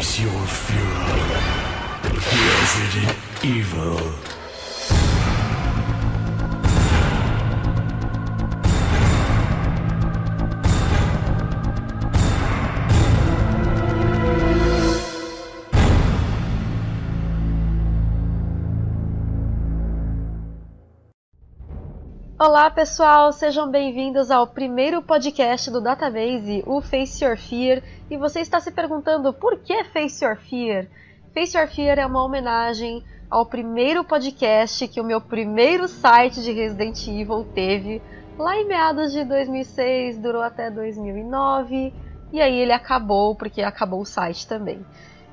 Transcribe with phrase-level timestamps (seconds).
[0.00, 0.80] Face your fury.
[2.04, 4.39] Resident Evil.
[22.42, 27.82] Olá pessoal, sejam bem-vindos ao primeiro podcast do Database, o Face Your Fear.
[28.10, 30.86] E você está se perguntando por que Face Your Fear?
[31.34, 36.50] Face Your Fear é uma homenagem ao primeiro podcast que o meu primeiro site de
[36.50, 38.00] Resident Evil teve,
[38.38, 41.92] lá em meados de 2006, durou até 2009,
[42.32, 44.82] e aí ele acabou porque acabou o site também.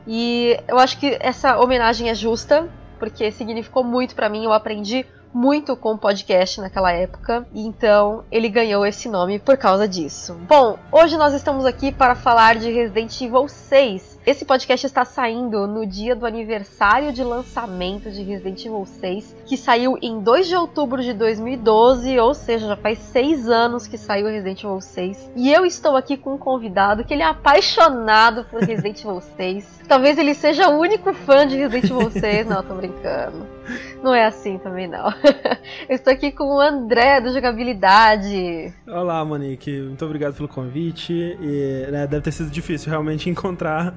[0.05, 5.05] E eu acho que essa homenagem é justa, porque significou muito para mim, eu aprendi
[5.37, 10.33] muito com o podcast naquela época, então ele ganhou esse nome por causa disso.
[10.47, 14.16] Bom, hoje nós estamos aqui para falar de Resident Evil 6.
[14.27, 19.55] Esse podcast está saindo no dia do aniversário de lançamento de Resident Evil 6, que
[19.55, 24.27] saiu em 2 de outubro de 2012, ou seja, já faz 6 anos que saiu
[24.27, 25.31] Resident Evil 6.
[25.33, 29.77] E eu estou aqui com um convidado que ele é apaixonado por Resident Evil 6.
[29.87, 32.47] Talvez ele seja o único fã de Resident Evil 6.
[32.47, 33.47] Não, tô brincando.
[34.03, 35.07] Não é assim também, não.
[35.87, 38.73] Eu estou aqui com o André do Jogabilidade.
[38.85, 39.81] Olá, Monique.
[39.81, 41.13] Muito obrigado pelo convite.
[41.13, 43.95] E, né, deve ter sido difícil realmente encontrar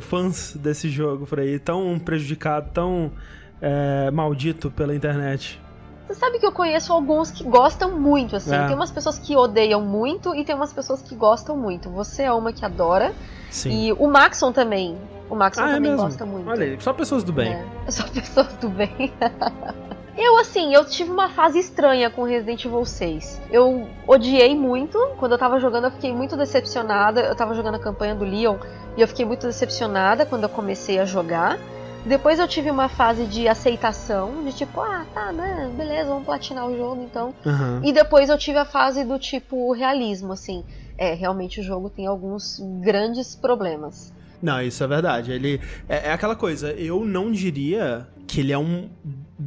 [0.00, 3.12] fãs desse jogo por aí, tão prejudicado, tão
[3.60, 5.60] uh, maldito pela internet.
[6.06, 8.54] Você sabe que eu conheço alguns que gostam muito, assim.
[8.54, 8.66] É.
[8.66, 11.90] Tem umas pessoas que odeiam muito e tem umas pessoas que gostam muito.
[11.90, 13.12] Você é uma que adora.
[13.50, 13.88] Sim.
[13.88, 14.96] E o Maxon também.
[15.28, 16.06] O Maxon ah, é também mesmo?
[16.06, 16.48] gosta muito.
[16.48, 17.52] Olha aí, só pessoas do bem.
[17.52, 19.12] É, só pessoas do bem.
[20.16, 23.42] eu, assim, eu tive uma fase estranha com Resident Evil 6.
[23.50, 24.98] Eu odiei muito.
[25.18, 27.20] Quando eu tava jogando, eu fiquei muito decepcionada.
[27.20, 28.56] Eu tava jogando a campanha do Leon
[28.96, 31.58] e eu fiquei muito decepcionada quando eu comecei a jogar.
[32.06, 36.64] Depois eu tive uma fase de aceitação, de tipo, ah, tá, né, beleza, vamos platinar
[36.68, 37.34] o jogo então.
[37.44, 37.80] Aham.
[37.84, 40.64] E depois eu tive a fase do tipo realismo, assim.
[40.96, 44.14] É, realmente o jogo tem alguns grandes problemas.
[44.40, 45.32] Não, isso é verdade.
[45.32, 46.70] Ele é, é aquela coisa.
[46.72, 48.88] Eu não diria que ele é um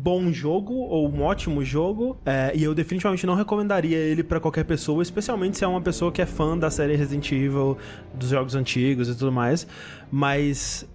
[0.01, 4.63] bom jogo ou um ótimo jogo, é, e eu definitivamente não recomendaria ele pra qualquer
[4.63, 7.77] pessoa, especialmente se é uma pessoa que é fã da série Resident Evil,
[8.13, 9.67] dos jogos antigos e tudo mais.
[10.09, 10.87] Mas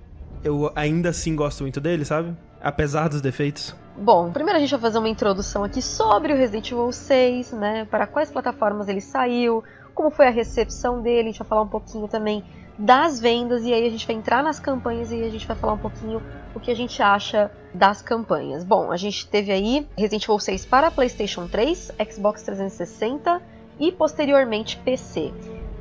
[0.43, 2.35] eu ainda assim gosto muito dele, sabe?
[2.63, 3.77] Apesar dos defeitos.
[3.97, 7.87] Bom, primeiro a gente vai fazer uma introdução aqui sobre o Resident Evil 6, né?
[7.91, 9.63] Para quais plataformas ele saiu,
[9.95, 12.43] como foi a recepção dele, a gente vai falar um pouquinho também
[12.77, 15.75] das vendas e aí a gente vai entrar nas campanhas e a gente vai falar
[15.75, 16.21] um pouquinho
[16.55, 18.63] o que a gente acha das campanhas.
[18.65, 23.43] Bom, a gente teve aí Resident Evil 6 para PlayStation 3, Xbox 360
[23.79, 25.33] e posteriormente PC.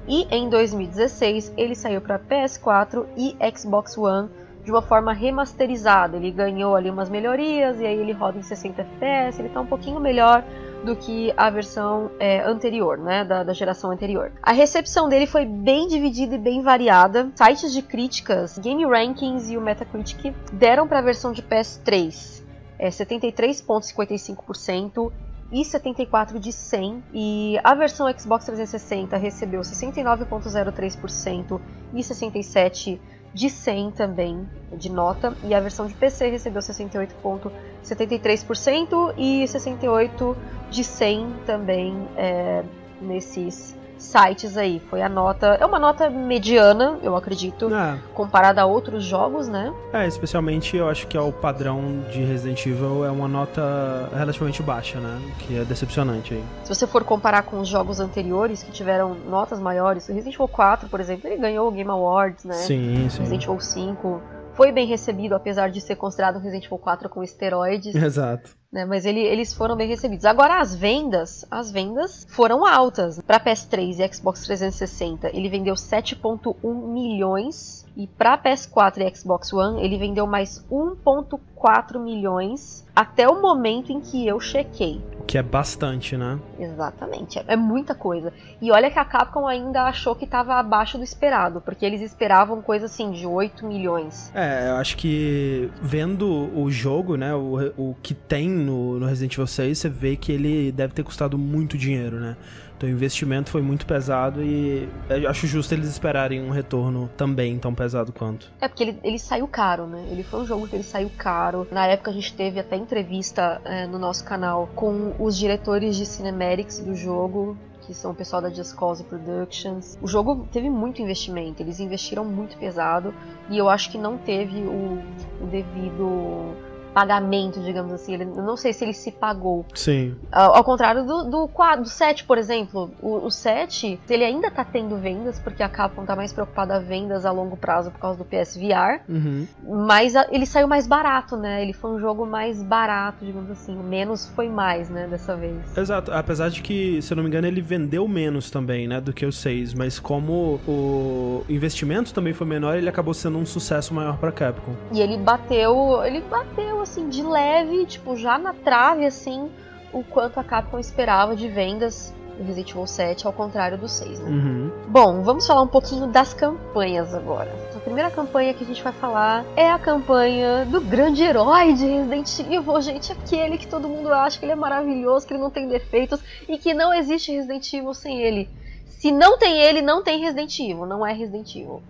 [0.08, 4.30] E em 2016 ele saiu para PS4 e Xbox One
[4.64, 6.18] de uma forma remasterizada.
[6.18, 9.66] Ele ganhou ali umas melhorias e aí ele roda em 60 FPS, ele tá um
[9.66, 10.44] pouquinho melhor
[10.84, 14.32] do que a versão é, anterior, né, da, da, geração anterior.
[14.42, 17.32] A recepção dele foi bem dividida e bem variada.
[17.36, 22.44] Sites de críticas, Game Rankings e o Metacritic deram para a versão de PS3
[22.84, 25.12] é, 73,55%
[25.52, 31.62] e 74 de 100 e a versão Xbox 360 recebeu 69,03%
[31.94, 33.00] e 67
[33.34, 35.36] de 100 também de nota.
[35.44, 40.38] E a versão de PC recebeu 68,73% e 68
[40.70, 42.64] de 100 também é,
[43.02, 44.82] nesses sites aí.
[44.90, 47.98] Foi a nota, é uma nota mediana, eu acredito, É.
[48.14, 49.74] comparada a outros jogos, né?
[49.92, 54.62] É, especialmente eu acho que é o padrão de Resident Evil é uma nota relativamente
[54.62, 55.20] baixa, né?
[55.40, 56.44] Que é decepcionante aí.
[56.64, 60.48] Se você for comparar com os jogos anteriores que tiveram notas maiores, o Resident Evil
[60.48, 62.54] 4, por exemplo, ele ganhou o Game Awards, né?
[62.56, 63.20] Sim, sim.
[63.22, 64.22] Resident Evil 5
[64.56, 67.94] foi bem recebido, apesar de ser considerado um Resident Evil 4 com esteroides.
[67.96, 68.52] Exato.
[68.72, 70.26] né, mas ele- eles foram bem recebidos.
[70.26, 73.22] Agora as vendas, as vendas foram altas.
[73.22, 79.82] Para PS3 e Xbox 360, ele vendeu 7.1 milhões e para PS4 e Xbox One,
[79.84, 85.02] ele vendeu mais 1.4 milhões até o momento em que eu chequei.
[85.20, 86.38] O que é bastante, né?
[86.60, 88.32] Exatamente, é- é muita coisa.
[88.62, 92.62] E olha que a Capcom ainda achou que estava abaixo do esperado, porque eles esperavam
[92.62, 94.32] coisa assim de 8 milhões.
[94.36, 99.34] É, eu acho que vendo o jogo, né, o, o que tem no, no Resident
[99.34, 102.36] Evil 6, você vê que ele deve ter custado muito dinheiro, né?
[102.84, 104.90] Então o investimento foi muito pesado e
[105.30, 108.52] acho justo eles esperarem um retorno também tão pesado quanto.
[108.60, 110.06] É porque ele, ele saiu caro, né?
[110.12, 111.66] Ele foi um jogo que ele saiu caro.
[111.72, 116.06] Na época a gente teve até entrevista é, no nosso canal com os diretores de
[116.06, 117.58] cinematics do jogo.
[117.86, 119.98] que são o pessoal da Just Cause Productions.
[120.02, 123.14] O jogo teve muito investimento, eles investiram muito pesado
[123.50, 125.02] e eu acho que não teve o,
[125.42, 126.54] o devido
[126.94, 128.14] pagamento, digamos assim.
[128.14, 129.66] Ele, eu não sei se ele se pagou.
[129.74, 130.16] Sim.
[130.32, 132.92] Ao, ao contrário do, do, do 7, por exemplo.
[133.02, 136.80] O, o 7, ele ainda tá tendo vendas, porque a Capcom tá mais preocupada a
[136.80, 139.02] vendas a longo prazo por causa do PSVR.
[139.10, 139.48] Uhum.
[139.88, 141.62] Mas a, ele saiu mais barato, né?
[141.64, 143.76] Ele foi um jogo mais barato, digamos assim.
[143.76, 145.56] Menos foi mais, né, dessa vez.
[145.76, 146.12] Exato.
[146.12, 149.26] Apesar de que, se eu não me engano, ele vendeu menos também, né, do que
[149.26, 149.74] o 6.
[149.74, 154.74] Mas como o investimento também foi menor, ele acabou sendo um sucesso maior pra Capcom.
[154.92, 156.04] E ele bateu.
[156.04, 159.50] Ele bateu assim, de leve, tipo, já na trave, assim,
[159.92, 164.20] o quanto a Capcom esperava de vendas do Resident Evil 7, ao contrário do 6,
[164.20, 164.30] né?
[164.30, 164.72] Uhum.
[164.88, 167.54] Bom, vamos falar um pouquinho das campanhas agora.
[167.76, 171.86] A primeira campanha que a gente vai falar é a campanha do grande herói de
[171.86, 175.52] Resident Evil, gente, aquele que todo mundo acha que ele é maravilhoso, que ele não
[175.52, 178.50] tem defeitos e que não existe Resident Evil sem ele.
[178.88, 181.82] Se não tem ele, não tem Resident Evil, não é Resident Evil.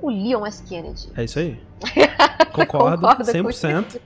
[0.00, 0.62] O Leon S.
[0.62, 1.08] Kennedy.
[1.16, 1.60] É isso aí.
[2.52, 4.00] Concordo, Concorda com 100%.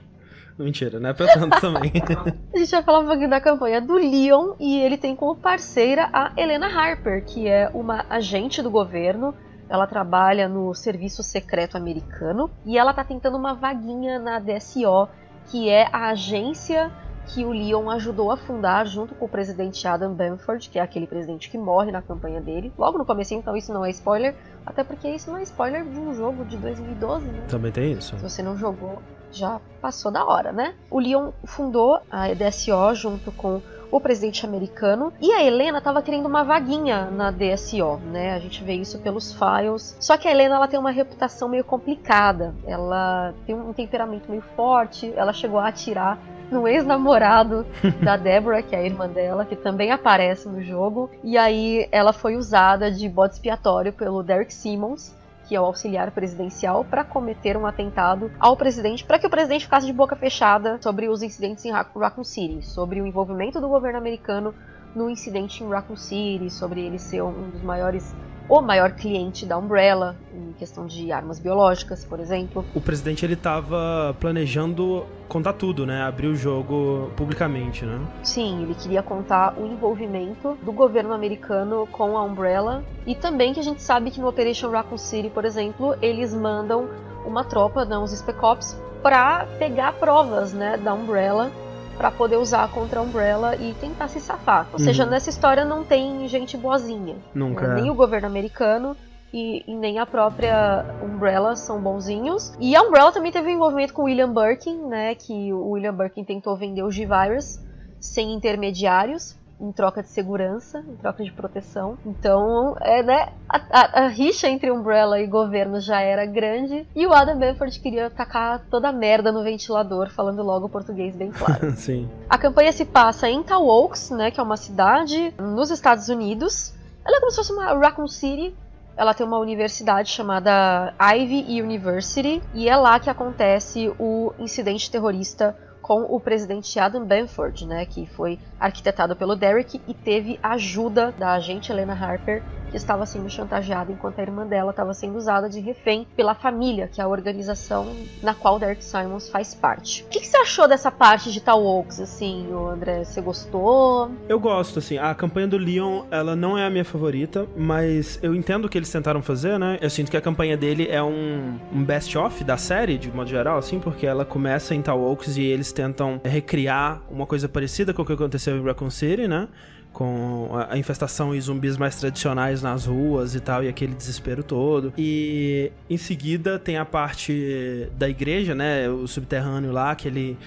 [0.57, 1.91] Mentira, não é pra tanto também.
[2.53, 6.09] A gente vai falar um pouquinho da campanha do Leon e ele tem como parceira
[6.13, 9.35] a Helena Harper, que é uma agente do governo.
[9.67, 15.09] Ela trabalha no Serviço Secreto Americano e ela tá tentando uma vaguinha na DSO,
[15.51, 16.91] que é a agência
[17.27, 21.07] que o Leon ajudou a fundar junto com o presidente Adam Bamford, que é aquele
[21.07, 22.71] presidente que morre na campanha dele.
[22.77, 24.35] Logo no começo, então isso não é spoiler,
[24.65, 27.43] até porque isso não é spoiler de um jogo de 2012, né?
[27.47, 28.15] também tem isso.
[28.17, 29.01] Se você não jogou,
[29.31, 30.75] já passou da hora, né?
[30.89, 33.61] O Leon fundou a DSO junto com
[33.95, 38.33] o presidente americano e a Helena estava querendo uma vaguinha na DSO, né?
[38.33, 39.95] A gente vê isso pelos files.
[40.01, 42.53] Só que a Helena ela tem uma reputação meio complicada.
[42.67, 45.13] Ela tem um temperamento meio forte.
[45.15, 46.19] Ela chegou a atirar
[46.51, 47.65] no ex-namorado
[48.03, 51.09] da Deborah, que é a irmã dela, que também aparece no jogo.
[51.23, 55.15] E aí ela foi usada de bode expiatório pelo Derek Simmons,
[55.47, 59.65] que é o auxiliar presidencial, para cometer um atentado ao presidente, para que o presidente
[59.65, 63.99] ficasse de boca fechada sobre os incidentes em Raccoon City, sobre o envolvimento do governo
[63.99, 64.53] americano
[64.95, 68.15] no incidente em Raccoon City, sobre ele ser um dos maiores
[68.47, 72.63] o maior cliente da Umbrella em questão de armas biológicas, por exemplo.
[72.73, 76.03] O presidente ele tava planejando contar tudo, né?
[76.03, 77.99] Abrir o jogo publicamente, né?
[78.23, 83.59] Sim, ele queria contar o envolvimento do governo americano com a Umbrella e também que
[83.59, 86.87] a gente sabe que no Operation Raccoon City, por exemplo, eles mandam
[87.25, 91.51] uma tropa, não, os Spec Ops, para pegar provas, né, da Umbrella
[91.97, 94.67] para poder usar contra a Umbrella e tentar se safar.
[94.73, 95.09] Ou seja, Uhum.
[95.09, 97.15] nessa história não tem gente boazinha.
[97.33, 97.67] Nunca.
[97.67, 97.79] né?
[97.79, 97.81] é.
[97.81, 98.95] Nem o governo americano
[99.33, 102.53] e, e nem a própria Umbrella são bonzinhos.
[102.59, 105.15] E a Umbrella também teve um envolvimento com o William Birkin, né?
[105.15, 107.59] Que o William Birkin tentou vender o G-Virus
[107.99, 109.35] sem intermediários.
[109.59, 111.97] Em troca de segurança, em troca de proteção.
[112.05, 113.29] Então, é, né?
[113.47, 116.85] A, a- a rixa entre Umbrella e governo já era grande.
[116.93, 121.15] E o Adam Benford queria tacar toda a merda no ventilador, falando logo o português
[121.15, 121.71] bem claro.
[121.77, 122.09] Sim.
[122.29, 126.73] A campanha se passa em Tal Oaks, né, que é uma cidade nos Estados Unidos.
[127.07, 128.53] Ela é como se fosse uma Raccoon City.
[128.97, 135.53] Ela tem uma universidade chamada Ivy University e é lá que acontece o incidente terrorista
[135.85, 141.33] com o presidente Adam Benford, né, que foi arquitetado pelo Derek e teve ajuda da
[141.33, 142.41] agente Helena Harper,
[142.75, 146.99] estava sendo chantageada enquanto a irmã dela estava sendo usada de refém pela família, que
[146.99, 147.87] é a organização
[148.21, 150.03] na qual Derek Simons faz parte.
[150.03, 153.03] O que, que você achou dessa parte de Tal Oaks, assim, André?
[153.03, 154.11] Você gostou?
[154.27, 158.35] Eu gosto, assim, a campanha do Leon, ela não é a minha favorita, mas eu
[158.35, 159.77] entendo o que eles tentaram fazer, né?
[159.81, 163.57] Eu sinto que a campanha dele é um, um best-of da série, de modo geral,
[163.57, 168.01] assim, porque ela começa em Tal Oaks e eles tentam recriar uma coisa parecida com
[168.01, 169.47] o que aconteceu em Raccoon City, né?
[169.95, 174.93] Com a infestação e zumbis mais tradicionais nas ruas e tal, e aquele desespero todo.
[174.97, 178.89] E em seguida tem a parte da igreja, né?
[178.89, 180.37] O subterrâneo lá, aquele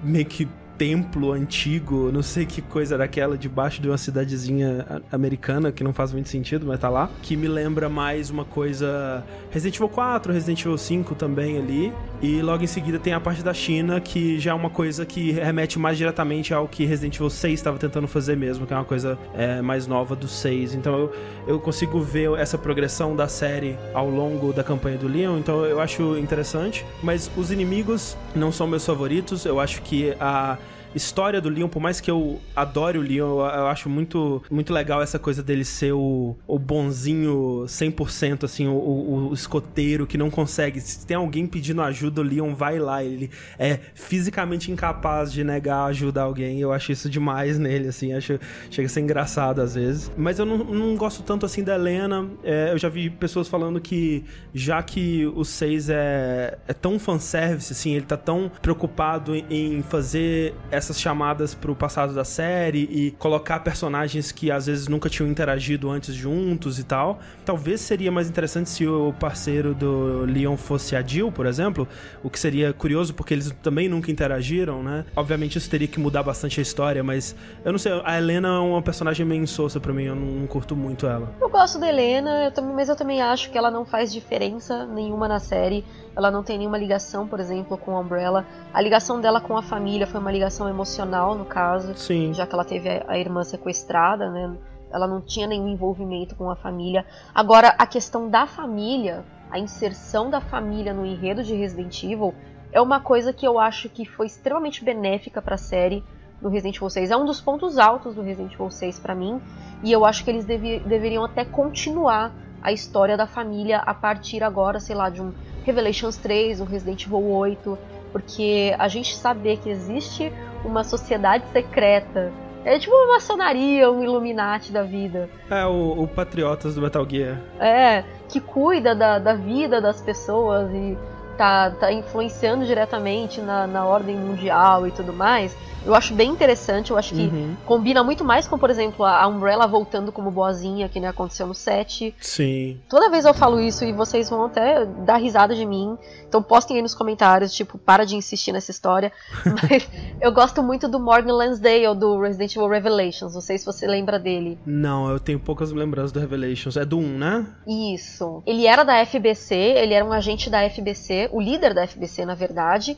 [0.00, 5.70] meio que templo antigo, não sei que coisa era aquela, debaixo de uma cidadezinha americana,
[5.72, 7.10] que não faz muito sentido, mas tá lá.
[7.22, 9.24] Que me lembra mais uma coisa.
[9.50, 11.92] Resident Evil 4, Resident Evil 5 também ali.
[12.20, 15.32] E logo em seguida tem a parte da China, que já é uma coisa que
[15.32, 18.84] remete mais diretamente ao que Resident Evil 6 estava tentando fazer mesmo, que é uma
[18.84, 20.74] coisa é, mais nova do 6.
[20.74, 21.12] Então eu,
[21.46, 25.80] eu consigo ver essa progressão da série ao longo da campanha do Leon, então eu
[25.80, 26.84] acho interessante.
[27.02, 30.56] Mas os inimigos não são meus favoritos, eu acho que a
[30.94, 35.02] história do Leon, por mais que eu adore o Leon, eu, acho muito, muito legal
[35.02, 40.80] essa coisa dele ser o, o bonzinho 100%, assim, o, o, escoteiro que não consegue.
[40.80, 43.02] Se tem alguém pedindo ajuda, o Leon vai lá.
[43.02, 46.60] Ele é fisicamente incapaz de negar ajuda a alguém.
[46.60, 48.12] Eu acho isso demais nele, assim.
[48.12, 48.38] Acho,
[48.70, 50.10] chega a ser engraçado às vezes.
[50.16, 52.28] Mas eu não, não gosto tanto assim da Helena.
[52.42, 57.72] É, eu já vi pessoas falando que já que o 6 é, é tão fanservice,
[57.72, 63.60] assim, ele tá tão preocupado em fazer essas chamadas pro passado da série e colocar
[63.60, 67.18] personagens que às vezes nunca tinham interagido antes juntos e tal.
[67.44, 71.88] Talvez seria mais interessante se o parceiro do Leon fosse a Jill, por exemplo,
[72.22, 75.04] o que seria curioso porque eles também nunca interagiram, né?
[75.16, 78.58] Obviamente isso teria que mudar bastante a história, mas eu não sei, a Helena é
[78.58, 81.32] uma personagem meio insossa para mim, eu não, curto muito ela.
[81.40, 84.86] Eu gosto da Helena, eu também, mas eu também acho que ela não faz diferença
[84.86, 85.84] nenhuma na série.
[86.16, 88.46] Ela não tem nenhuma ligação, por exemplo, com a Umbrella.
[88.72, 92.32] A ligação dela com a família foi uma ligação emocional, no caso, Sim.
[92.32, 94.56] já que ela teve a irmã sequestrada, né?
[94.92, 97.04] Ela não tinha nenhum envolvimento com a família.
[97.34, 102.32] Agora, a questão da família, a inserção da família no enredo de Resident Evil,
[102.72, 106.04] é uma coisa que eu acho que foi extremamente benéfica para a série
[106.40, 107.10] do Resident Evil 6.
[107.10, 109.40] É um dos pontos altos do Resident Evil 6 para mim,
[109.82, 112.32] e eu acho que eles devi deveriam até continuar
[112.64, 115.32] a história da família a partir agora, sei lá, de um
[115.64, 117.78] Revelations 3, um Resident Evil 8,
[118.10, 120.32] porque a gente saber que existe
[120.64, 122.32] uma sociedade secreta
[122.64, 125.28] é tipo uma maçonaria, um Illuminati da vida.
[125.50, 127.38] É, o, o Patriotas do Metal Gear.
[127.60, 130.96] É, que cuida da, da vida das pessoas e
[131.36, 135.54] tá, tá influenciando diretamente na, na ordem mundial e tudo mais.
[135.84, 137.56] Eu acho bem interessante, eu acho que Uhum.
[137.66, 141.54] combina muito mais com, por exemplo, a Umbrella voltando como boazinha, que nem aconteceu no
[141.54, 142.14] 7.
[142.20, 142.80] Sim.
[142.88, 145.96] Toda vez eu falo isso e vocês vão até dar risada de mim.
[146.28, 149.12] Então postem aí nos comentários, tipo, para de insistir nessa história.
[149.44, 149.88] Mas
[150.20, 153.34] eu gosto muito do Morgan Lansdale do Resident Evil Revelations.
[153.34, 154.58] Não sei se você lembra dele.
[154.66, 156.76] Não, eu tenho poucas lembranças do Revelations.
[156.76, 157.46] É do 1, né?
[157.66, 158.42] Isso.
[158.46, 162.34] Ele era da FBC, ele era um agente da FBC, o líder da FBC, na
[162.34, 162.96] verdade.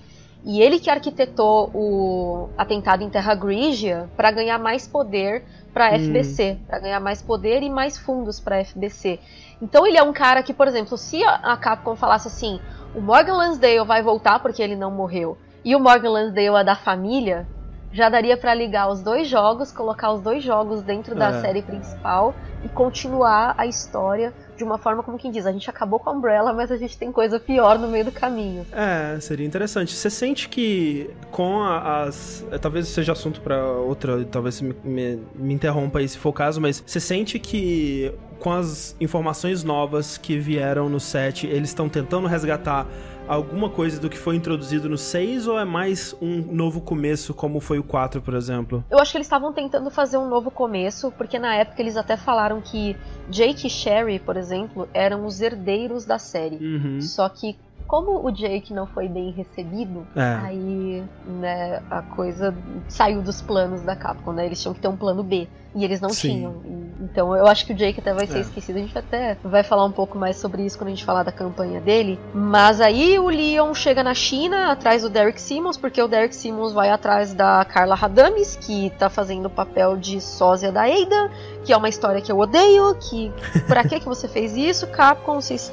[0.48, 5.90] E ele que arquitetou o atentado em Terra Grigia para ganhar mais poder para a
[5.90, 5.94] Hum.
[5.98, 9.18] FBC, para ganhar mais poder e mais fundos para a FBC.
[9.60, 12.60] Então ele é um cara que, por exemplo, se a a Capcom falasse assim,
[12.94, 16.76] o Morgan Lansdale vai voltar porque ele não morreu, e o Morgan Lansdale é da
[16.76, 17.46] família,
[17.92, 21.40] já daria para ligar os dois jogos, colocar os dois jogos dentro da É.
[21.40, 22.34] série principal
[22.64, 26.12] e continuar a história de uma forma como quem diz, a gente acabou com a
[26.12, 28.66] Umbrella, mas a gente tem coisa pior no meio do caminho.
[28.72, 29.92] É, seria interessante.
[29.92, 32.44] Você sente que com as.
[32.50, 36.32] é, Talvez seja assunto pra outra, talvez me, me, me interrompa aí se for o
[36.32, 41.88] caso, mas você sente que com as informações novas que vieram no set, eles estão
[41.88, 42.86] tentando resgatar
[43.28, 47.60] alguma coisa do que foi introduzido no 6 ou é mais um novo começo, como
[47.60, 48.84] foi o 4, por exemplo?
[48.90, 52.16] Eu acho que eles estavam tentando fazer um novo começo, porque na época eles até
[52.16, 52.96] falaram que
[53.28, 56.56] Jake e Sherry, por exemplo, eram os herdeiros da série.
[56.56, 57.00] Uhum.
[57.00, 57.56] Só que
[57.86, 60.38] como o Jake não foi bem recebido, É.
[60.44, 62.54] aí né, a coisa
[62.88, 64.46] saiu dos planos da Capcom, né?
[64.46, 65.48] Eles tinham que ter um plano B.
[65.74, 66.30] E eles não Sim.
[66.30, 66.54] tinham.
[67.02, 68.40] Então eu acho que o Jake até vai ser É.
[68.40, 68.76] esquecido.
[68.76, 71.30] A gente até vai falar um pouco mais sobre isso quando a gente falar da
[71.30, 72.18] campanha dele.
[72.32, 76.72] Mas aí o Leon chega na China atrás do Derek Simmons, porque o Derek Simmons
[76.72, 81.30] vai atrás da Carla Radames, que tá fazendo o papel de sósia da Ada,
[81.62, 83.30] que é uma história que eu odeio, que
[83.68, 85.42] pra que que você fez isso, Capcom?
[85.42, 85.70] Vocês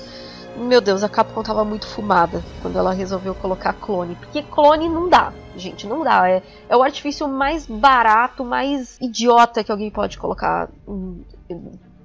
[0.58, 4.16] meu Deus, a Capcom tava muito fumada quando ela resolveu colocar clone.
[4.16, 6.30] Porque clone não dá, gente, não dá.
[6.30, 10.70] É, é o artifício mais barato, mais idiota que alguém pode colocar.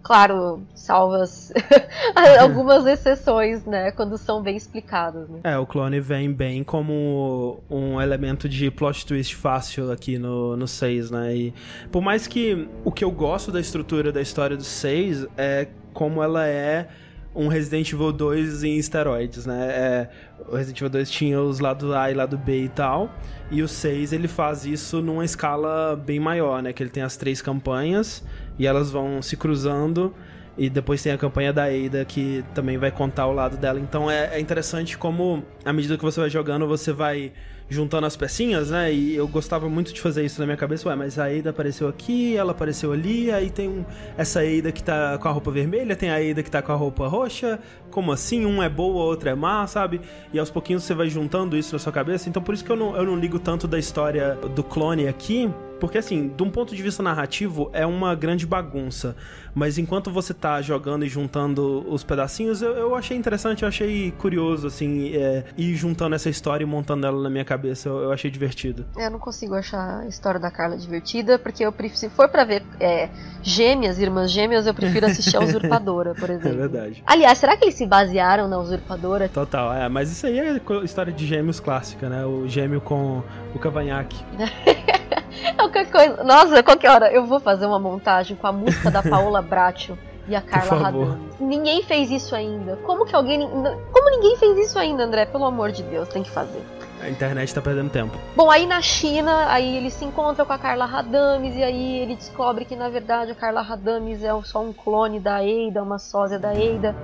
[0.02, 1.52] Claro, salvas
[2.40, 3.92] algumas exceções, né?
[3.92, 5.40] Quando são bem explicadas, né?
[5.44, 10.66] É, o clone vem bem como um elemento de plot twist fácil aqui no, no
[10.66, 11.36] 6, né?
[11.36, 11.54] E
[11.92, 16.22] por mais que o que eu gosto da estrutura da história do 6 é como
[16.22, 16.88] ela é
[17.34, 19.66] um Resident Evil 2 em esteroides, né?
[19.70, 20.08] É,
[20.48, 23.10] o Resident Evil 2 tinha os lado A e lado B e tal,
[23.50, 26.72] e o 6 ele faz isso numa escala bem maior, né?
[26.72, 28.24] Que ele tem as três campanhas
[28.58, 30.14] e elas vão se cruzando
[30.58, 33.78] e depois tem a campanha da Ada que também vai contar o lado dela.
[33.78, 37.32] Então é, é interessante como, à medida que você vai jogando, você vai
[37.70, 38.92] juntando as pecinhas, né?
[38.92, 40.88] E eu gostava muito de fazer isso na minha cabeça.
[40.88, 43.84] Ué, mas a Ada apareceu aqui, ela apareceu ali, aí tem um,
[44.16, 46.76] essa Ada que tá com a roupa vermelha, tem a Ada que tá com a
[46.76, 47.58] roupa roxa.
[47.90, 48.44] Como assim?
[48.44, 50.00] Um é boa, outra é má, sabe?
[50.32, 52.28] E aos pouquinhos você vai juntando isso na sua cabeça.
[52.28, 55.50] Então por isso que eu não, eu não ligo tanto da história do clone aqui.
[55.78, 59.16] Porque, assim, de um ponto de vista narrativo, é uma grande bagunça.
[59.54, 64.12] Mas enquanto você tá jogando e juntando os pedacinhos, eu, eu achei interessante, eu achei
[64.12, 67.88] curioso, assim, é, ir juntando essa história e montando ela na minha cabeça.
[67.88, 68.86] eu, eu achei divertido.
[68.96, 72.28] É, eu não consigo achar a história da Carla divertida, porque eu prefiro, se for
[72.28, 73.08] pra ver é,
[73.42, 76.50] gêmeas, irmãs gêmeas, eu prefiro assistir a Usurpadora, por exemplo.
[76.50, 77.02] É verdade.
[77.06, 79.28] Aliás, será que eles se basearam na Usurpadora?
[79.28, 82.26] Total, é, mas isso aí é história de gêmeos clássica, né?
[82.26, 83.22] O gêmeo com
[83.54, 84.16] o cavanhaque.
[85.56, 86.24] Qualquer coisa.
[86.24, 90.34] Nossa, qualquer hora eu vou fazer uma montagem com a música da Paola Bracho e
[90.34, 90.82] a Carla.
[90.82, 91.28] Radami.
[91.38, 92.76] Ninguém fez isso ainda.
[92.78, 93.40] Como que alguém.
[93.40, 95.26] Como ninguém fez isso ainda, André?
[95.26, 96.62] Pelo amor de Deus, tem que fazer.
[97.00, 98.18] A internet tá perdendo tempo.
[98.34, 102.16] Bom, aí na China, aí ele se encontra com a Carla Radames e aí ele
[102.16, 106.38] descobre que na verdade a Carla Radames é só um clone da Eida, uma sósia
[106.38, 106.96] da Eida.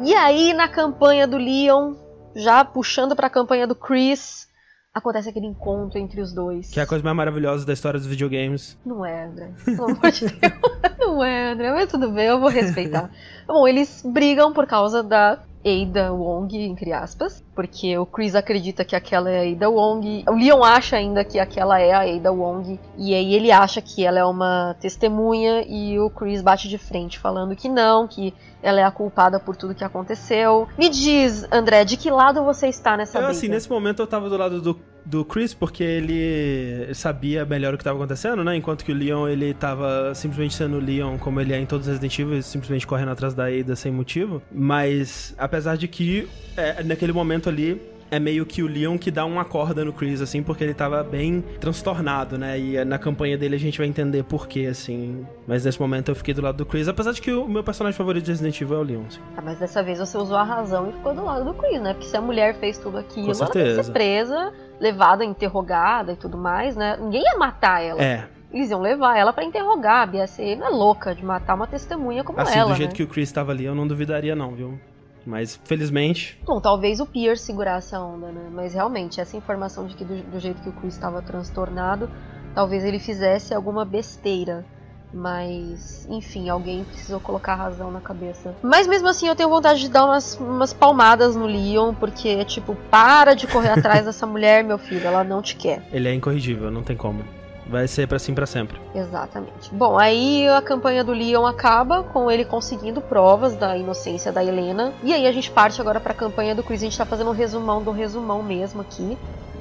[0.00, 1.94] E aí na campanha do Leon,
[2.34, 4.48] já puxando pra campanha do Chris,
[4.92, 6.70] acontece aquele encontro entre os dois.
[6.70, 8.78] Que é a coisa mais maravilhosa da história dos videogames.
[8.84, 9.52] Não é, André.
[9.64, 10.52] Pelo amor de Deus.
[10.98, 13.10] Não é, André, mas tudo bem, eu vou respeitar.
[13.46, 18.94] Bom, eles brigam por causa da Ada Wong, entre aspas, porque o Chris acredita que
[18.94, 22.78] aquela é a Ada Wong, o Leon acha ainda que aquela é a Ada Wong,
[22.98, 27.18] e aí ele acha que ela é uma testemunha, e o Chris bate de frente,
[27.18, 30.68] falando que não, que ela é a culpada por tudo que aconteceu.
[30.78, 33.38] Me diz, André, de que lado você está nessa Eu, briga?
[33.38, 37.78] assim, nesse momento eu tava do lado do, do Chris, porque ele sabia melhor o
[37.78, 38.56] que tava acontecendo, né?
[38.56, 41.86] Enquanto que o Leon, ele tava simplesmente sendo o Leon, como ele é em todos
[41.86, 44.42] os Resident Evil, simplesmente correndo atrás da Ada sem motivo.
[44.50, 47.80] Mas, apesar de que, é, naquele momento ali,
[48.10, 51.02] é meio que o Leon que dá uma corda no Chris, assim, porque ele tava
[51.02, 52.58] bem transtornado, né?
[52.58, 55.26] E na campanha dele a gente vai entender porquê, assim.
[55.48, 57.96] Mas nesse momento eu fiquei do lado do Chris, apesar de que o meu personagem
[57.96, 59.20] favorito de Resident Evil é o Leon, assim.
[59.36, 61.92] Ah, mas dessa vez você usou a razão e ficou do lado do Chris, né?
[61.94, 63.82] Porque se a mulher fez tudo aquilo, Com ela tem que certeza.
[63.82, 66.96] ser presa, levada, interrogada e tudo mais, né?
[67.00, 68.02] Ninguém ia matar ela.
[68.02, 70.02] É, Eles iam levar ela pra interrogar.
[70.02, 72.96] A BSA não é louca de matar uma testemunha como assim, ela, do jeito né?
[72.96, 74.78] que o Chris tava ali, eu não duvidaria não, viu?
[75.26, 78.50] Mas, felizmente, Bom, talvez o Pierce segurasse a onda, né?
[78.52, 82.10] Mas realmente, essa informação de que do, do jeito que o Chris estava transtornado,
[82.54, 84.66] talvez ele fizesse alguma besteira.
[85.14, 88.52] Mas, enfim, alguém precisou colocar razão na cabeça.
[88.60, 92.44] Mas mesmo assim, eu tenho vontade de dar umas, umas palmadas no Leon, porque é
[92.44, 95.82] tipo, para de correr atrás dessa mulher, meu filho, ela não te quer.
[95.92, 97.22] ele é incorrigível, não tem como.
[97.66, 98.78] Vai ser pra sim pra sempre.
[98.94, 99.72] Exatamente.
[99.72, 104.92] Bom, aí a campanha do Leon acaba com ele conseguindo provas da inocência da Helena.
[105.02, 106.82] E aí a gente parte agora pra campanha do Chris.
[106.82, 109.16] A gente tá fazendo um resumão do resumão mesmo aqui.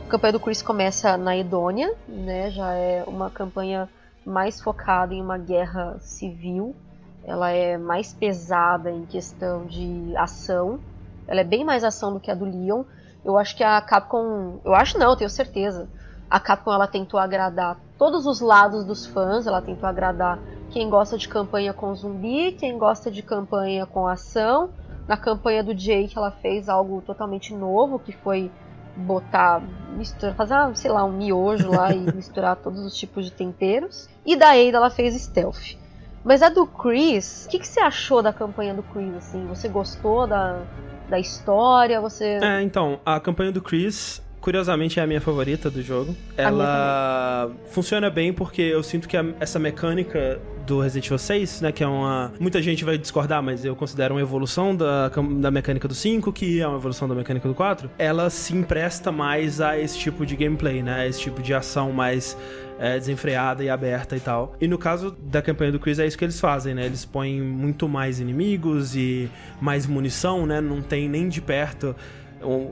[0.06, 2.52] A campanha do Chris começa na Edônia, né?
[2.52, 3.88] Já é uma campanha
[4.26, 6.76] mais focada em uma guerra civil.
[7.24, 10.80] Ela é mais pesada em questão de ação.
[11.28, 12.84] Ela é bem mais ação do que a do Leon.
[13.24, 14.60] Eu acho que a Capcom.
[14.64, 15.88] Eu acho não, eu tenho certeza.
[16.30, 20.40] A Capcom ela tentou agradar todos os lados dos fãs, ela tentou agradar
[20.72, 24.72] quem gosta de campanha com zumbi, quem gosta de campanha com ação.
[25.08, 28.52] Na campanha do Jake ela fez algo totalmente novo, que foi
[28.96, 29.62] botar,
[29.96, 34.10] misturar, fazer, ah, sei lá, um miojo lá e misturar todos os tipos de temperos.
[34.26, 35.76] E da Ada ela fez stealth.
[36.24, 39.46] Mas a do Chris, o que, que você achou da campanha do Chris, assim?
[39.48, 40.62] Você gostou da,
[41.10, 42.00] da história?
[42.00, 42.40] Você...
[42.42, 46.14] É, então, a campanha do Chris, curiosamente, é a minha favorita do jogo.
[46.36, 51.72] Ela funciona bem porque eu sinto que a- essa mecânica do Resident Evil 6, né,
[51.72, 52.34] que é uma...
[52.40, 56.60] Muita gente vai discordar, mas eu considero uma evolução da, da mecânica do 5, que
[56.62, 57.90] é uma evolução da mecânica do 4.
[57.98, 61.94] Ela se empresta mais a esse tipo de gameplay, né, a esse tipo de ação
[61.94, 62.38] mais
[62.80, 64.56] é, desenfreada e aberta e tal.
[64.60, 66.86] E no caso da campanha do Chris é isso que eles fazem, né?
[66.86, 69.30] Eles põem muito mais inimigos e
[69.62, 70.60] mais munição, né?
[70.60, 71.96] Não tem nem de perto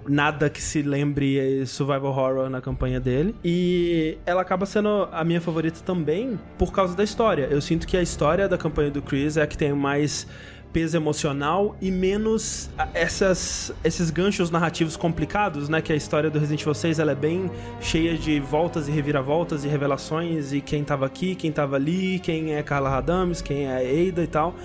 [0.08, 3.36] nada que se lembre survival horror na campanha dele.
[3.44, 7.48] E ela acaba sendo a minha favorita também por causa da história.
[7.50, 10.28] Eu sinto que a história da campanha do Chris é a que tem mais
[10.74, 15.82] peso emocional e menos a- essas, esses ganchos narrativos complicados, né?
[15.82, 19.66] Que a história do Resident Evil 6 ela é bem cheia de voltas e reviravoltas
[19.66, 23.76] e revelações e quem tava aqui, quem tava ali, quem é Carla Radames, quem é
[24.10, 24.56] Ada e tal.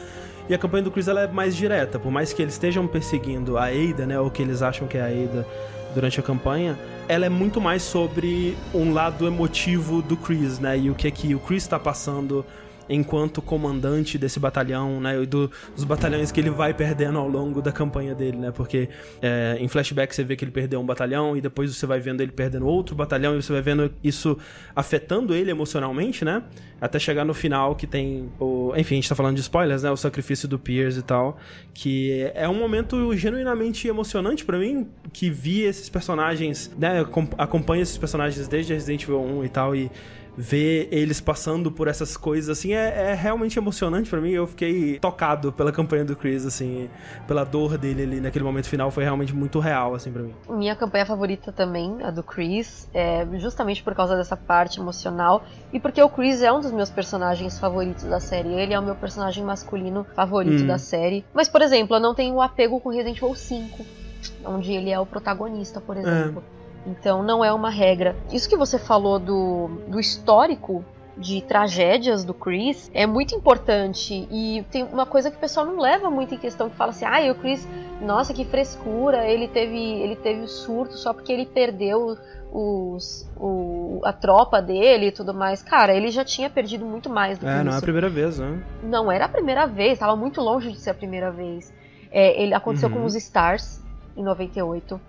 [0.48, 3.59] E a campanha do Chris ela é mais direta, por mais que eles estejam perseguindo
[3.59, 5.46] a Ada, né, ou que eles acham que é a Ada
[5.92, 6.78] durante a campanha,
[7.09, 11.11] ela é muito mais sobre um lado emotivo do Chris, né, e o que é
[11.11, 12.44] que o Chris está passando
[12.88, 17.61] enquanto comandante desse batalhão, né, e do- dos batalhões que ele vai perdendo ao longo
[17.61, 18.88] da campanha dele, né, porque
[19.20, 22.20] é, em flashback você vê que ele perdeu um batalhão e depois você vai vendo
[22.20, 24.38] ele perdendo outro batalhão e você vai vendo isso
[24.75, 26.42] afetando ele emocionalmente, né,
[26.81, 29.90] até chegar no final que tem o, enfim, a gente tá falando de spoilers, né,
[29.90, 31.38] o sacrifício do Pierce e tal,
[31.75, 37.83] que é um momento genuinamente emocionante pra mim, que vi esses personagens, né, acom- acompanho
[37.83, 39.90] esses personagens desde Resident Evil 1 e tal e
[40.37, 44.31] ver eles passando por essas coisas, assim, é, é realmente emocionante para mim.
[44.31, 46.90] Eu fiquei tocado pela campanha do Chris, assim,
[47.27, 50.35] pela dor dele ali naquele momento final, foi realmente muito real, assim, pra mim.
[50.49, 55.81] Minha campanha favorita também, a do Chris, é justamente por causa dessa parte emocional e
[55.81, 58.53] porque o Chris é um dos meus personagens favoritos da série.
[58.53, 60.66] Ele é o meu personagem masculino favorito hum.
[60.66, 61.25] da série.
[61.33, 63.85] Mas, por exemplo, eu não tenho o apego com Resident Evil 5,
[64.44, 66.42] onde ele é o protagonista, por exemplo.
[66.53, 66.56] É.
[66.87, 68.16] Então não é uma regra.
[68.33, 70.85] Isso que você falou do, do histórico
[71.16, 75.79] de tragédias do Chris é muito importante e tem uma coisa que o pessoal não
[75.79, 77.66] leva muito em questão que fala assim, ah, o Chris,
[78.03, 82.18] nossa, que frescura, ele teve ele teve o surto só porque ele perdeu
[82.53, 85.62] os, o, a tropa dele e tudo mais.
[85.62, 87.64] Cara, ele já tinha perdido muito mais do que é, isso.
[87.64, 88.62] não é a primeira vez, né?
[88.83, 91.72] Não era a primeira vez, estava muito longe de ser a primeira vez.
[92.11, 92.96] É, ele aconteceu uhum.
[92.96, 93.83] com os Stars
[94.16, 95.01] em 98.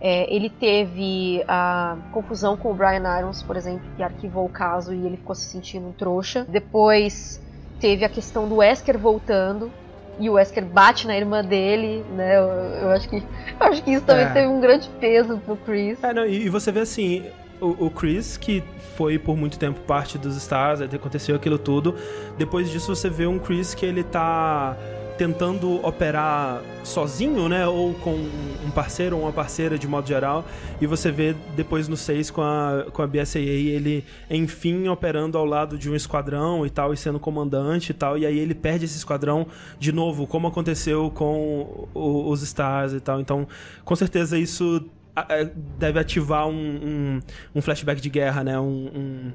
[0.00, 4.94] É, ele teve a confusão com o Brian Irons, por exemplo, que arquivou o caso
[4.94, 6.46] e ele ficou se sentindo um trouxa.
[6.48, 7.40] Depois
[7.78, 9.70] teve a questão do Wesker voltando
[10.18, 12.36] e o Wesker bate na irmã dele, né?
[12.36, 12.44] Eu,
[12.82, 14.30] eu acho que eu acho que isso também é.
[14.30, 16.02] teve um grande peso pro Chris.
[16.02, 17.24] É, não, e, e você vê assim,
[17.60, 18.62] o, o, Chris, que
[18.96, 21.94] foi por muito tempo parte dos Stars, aconteceu aquilo tudo.
[22.38, 24.76] Depois disso você vê um Chris que ele tá
[25.20, 27.66] tentando operar sozinho, né?
[27.66, 30.46] Ou com um parceiro ou uma parceira de modo geral.
[30.80, 35.44] E você vê depois no 6 com a, com a BSAA ele, enfim, operando ao
[35.44, 38.16] lado de um esquadrão e tal, e sendo comandante e tal.
[38.16, 39.46] E aí ele perde esse esquadrão
[39.78, 43.20] de novo, como aconteceu com o, os Stars e tal.
[43.20, 43.46] Então,
[43.84, 44.88] com certeza isso
[45.28, 47.20] é, deve ativar um, um,
[47.56, 48.58] um flashback de guerra, né?
[48.58, 49.32] um, um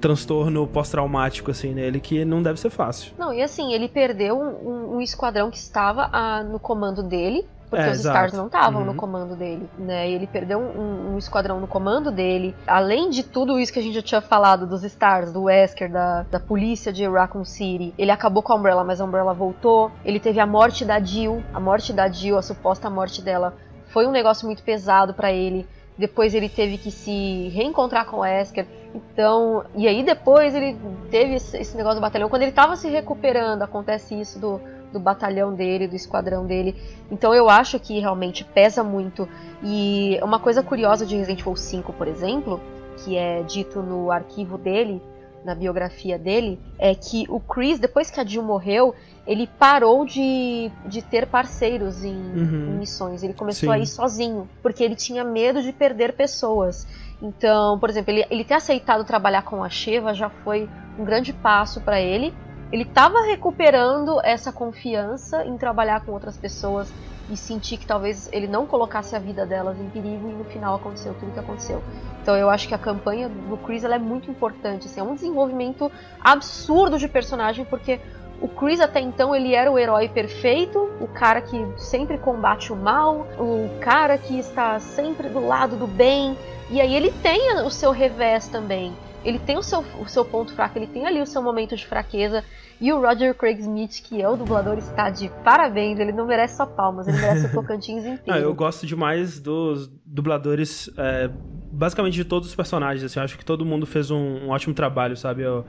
[0.00, 3.12] transtorno pós-traumático, assim, nele, que não deve ser fácil.
[3.18, 7.84] Não, e assim, ele perdeu um, um esquadrão que estava ah, no comando dele, porque
[7.84, 8.16] é, os exato.
[8.16, 8.86] Stars não estavam uhum.
[8.88, 10.10] no comando dele, né?
[10.10, 12.54] E ele perdeu um, um, esquadrão no comando dele.
[12.66, 16.24] Além de tudo isso que a gente já tinha falado dos Stars, do Wesker, da,
[16.24, 19.92] da polícia de Raccoon City, ele acabou com a Umbrella, mas a Umbrella voltou.
[20.04, 23.54] Ele teve a morte da Jill, a morte da Jill, a suposta morte dela,
[23.90, 25.64] foi um negócio muito pesado para ele.
[25.96, 28.66] Depois ele teve que se reencontrar com o Wesker.
[28.94, 30.76] Então, e aí depois ele
[31.10, 32.28] teve esse negócio do batalhão.
[32.28, 34.60] Quando ele estava se recuperando, acontece isso do,
[34.92, 36.74] do batalhão dele, do esquadrão dele.
[37.10, 39.28] Então eu acho que realmente pesa muito.
[39.62, 42.60] E uma coisa curiosa de Resident Evil 5, por exemplo,
[42.98, 45.00] que é dito no arquivo dele,
[45.44, 48.94] na biografia dele, é que o Chris, depois que a Jill morreu,
[49.26, 52.74] ele parou de, de ter parceiros em, uhum.
[52.74, 53.22] em missões.
[53.22, 53.74] Ele começou Sim.
[53.74, 56.86] a ir sozinho, porque ele tinha medo de perder pessoas.
[57.22, 61.32] Então, por exemplo, ele, ele ter aceitado trabalhar com a Sheva já foi um grande
[61.32, 62.32] passo para ele.
[62.72, 66.92] Ele estava recuperando essa confiança em trabalhar com outras pessoas
[67.28, 70.74] e sentir que talvez ele não colocasse a vida delas em perigo e no final
[70.74, 71.82] aconteceu tudo o que aconteceu.
[72.22, 75.90] Então eu acho que a campanha do Chris é muito importante, assim, é um desenvolvimento
[76.20, 78.00] absurdo de personagem porque
[78.40, 82.76] o Chris até então ele era o herói perfeito, o cara que sempre combate o
[82.76, 86.36] mal, o cara que está sempre do lado do bem.
[86.70, 88.92] E aí ele tem o seu revés também.
[89.22, 91.86] Ele tem o seu, o seu ponto fraco, ele tem ali o seu momento de
[91.86, 92.42] fraqueza.
[92.80, 95.98] E o Roger Craig Smith, que é o dublador, está de parabéns.
[95.98, 98.22] Ele não merece só palmas, ele merece o Tocantins inteiro.
[98.26, 101.28] Ah, eu gosto demais dos dubladores, é,
[101.70, 103.04] basicamente de todos os personagens.
[103.04, 105.44] Assim, eu acho que todo mundo fez um, um ótimo trabalho, sabe?
[105.46, 105.66] O,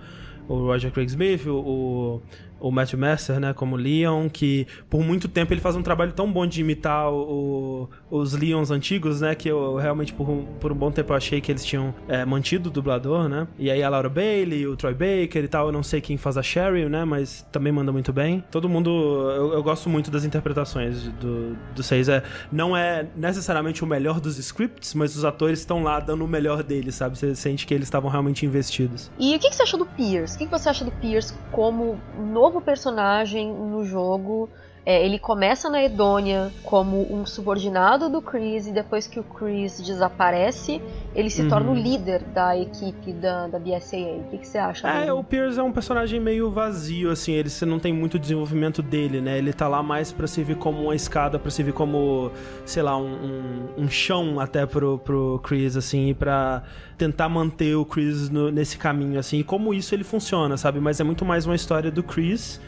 [0.47, 2.21] o Roger Craig Smith, o, o
[2.69, 6.45] Matthew Messer, né, como Leon, que por muito tempo ele faz um trabalho tão bom
[6.45, 10.91] de imitar o, os Leons antigos, né, que eu realmente por um, por um bom
[10.91, 14.67] tempo achei que eles tinham é, mantido o dublador, né, e aí a Laura Bailey,
[14.67, 17.71] o Troy Baker e tal, eu não sei quem faz a Sherry, né, mas também
[17.71, 18.43] manda muito bem.
[18.51, 22.21] Todo mundo, eu, eu gosto muito das interpretações do, do Seis, é,
[22.51, 26.63] não é necessariamente o melhor dos scripts, mas os atores estão lá dando o melhor
[26.63, 29.11] deles, sabe, você sente que eles estavam realmente investidos.
[29.17, 30.35] E o que, que você achou do Pierce?
[30.35, 34.49] O que, que você acha do Pierce como novo novo personagem no jogo
[34.83, 39.79] é, ele começa na Edônia como um subordinado do Chris e depois que o Chris
[39.79, 40.81] desaparece,
[41.13, 41.49] ele se uhum.
[41.49, 44.17] torna o líder da equipe da, da BSAA.
[44.17, 44.87] O que, que você acha?
[44.87, 45.11] É, dele?
[45.11, 49.21] o Pierce é um personagem meio vazio, assim, ele você não tem muito desenvolvimento dele,
[49.21, 49.37] né?
[49.37, 52.31] Ele tá lá mais para servir como uma escada, para servir como,
[52.65, 56.63] sei lá, um, um, um, chão até pro, pro Chris, assim, pra
[56.97, 60.79] tentar manter o Chris no, nesse caminho, assim, e como isso ele funciona, sabe?
[60.79, 62.59] Mas é muito mais uma história do Chris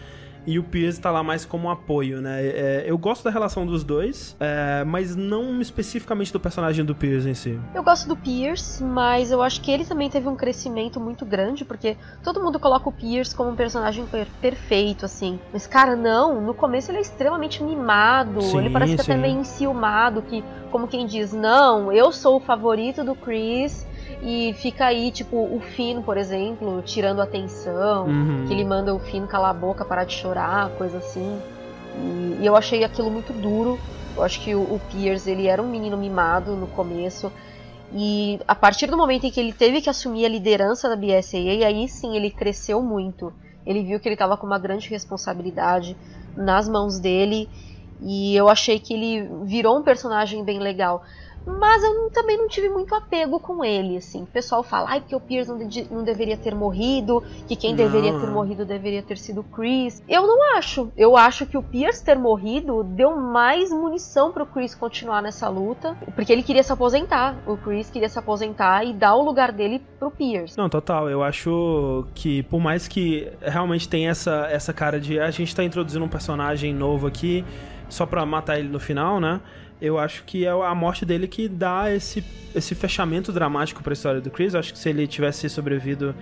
[0.45, 2.45] e o Pierce tá lá mais como um apoio, né?
[2.45, 7.29] É, eu gosto da relação dos dois, é, mas não especificamente do personagem do Pierce
[7.29, 7.60] em si.
[7.73, 11.63] Eu gosto do Pierce, mas eu acho que ele também teve um crescimento muito grande,
[11.63, 15.39] porque todo mundo coloca o Pierce como um personagem per perfeito, assim.
[15.51, 19.39] Mas, cara, não, no começo ele é extremamente mimado, sim, ele parece que até meio
[19.39, 23.86] enciumado, que, como quem diz, não, eu sou o favorito do Chris
[24.26, 28.46] E fica aí, tipo, o Finn, por exemplo, tirando atenção, Uhum.
[28.48, 31.42] que ele manda o Finn calar a boca, parar de chorar, coisa assim.
[32.00, 33.78] E, e eu achei aquilo muito duro.
[34.16, 37.32] Eu acho que o, o Pierce, ele era um menino mimado no começo.
[37.94, 41.68] E a partir do momento em que ele teve que assumir a liderança da BSAA,
[41.68, 43.34] aí sim ele cresceu muito.
[43.66, 45.98] Ele viu que ele estava com uma grande responsabilidade
[46.36, 47.50] nas mãos dele.
[48.02, 51.04] E eu achei que ele virou um personagem bem legal.
[51.45, 54.23] Mas eu também não tive muito apego com ele, assim.
[54.23, 57.71] O pessoal fala, ai, porque o Pierce não, de- não deveria ter morrido, que quem
[57.71, 60.01] Não, deveria ter morrido deveria ter sido o Chris.
[60.08, 60.89] Eu não acho.
[60.95, 65.97] Eu acho que o Pierce ter morrido deu mais munição pro Chris continuar nessa luta,
[66.15, 67.36] porque ele queria se aposentar.
[67.45, 70.58] O Chris queria se aposentar e dar o lugar dele pro Pierce.
[70.58, 71.10] Não, total.
[71.10, 75.63] Eu acho que, por mais que realmente tenha essa, essa cara de a gente tá
[75.63, 77.43] introduzindo um personagem novo aqui
[77.89, 79.39] só pra matar ele no final, né?
[79.84, 82.24] Eu acho que é a morte dele que dá esse,
[82.56, 84.54] esse fechamento dramático pra história do Chris.
[84.54, 86.15] Eu acho que se ele tivesse sobrevivido,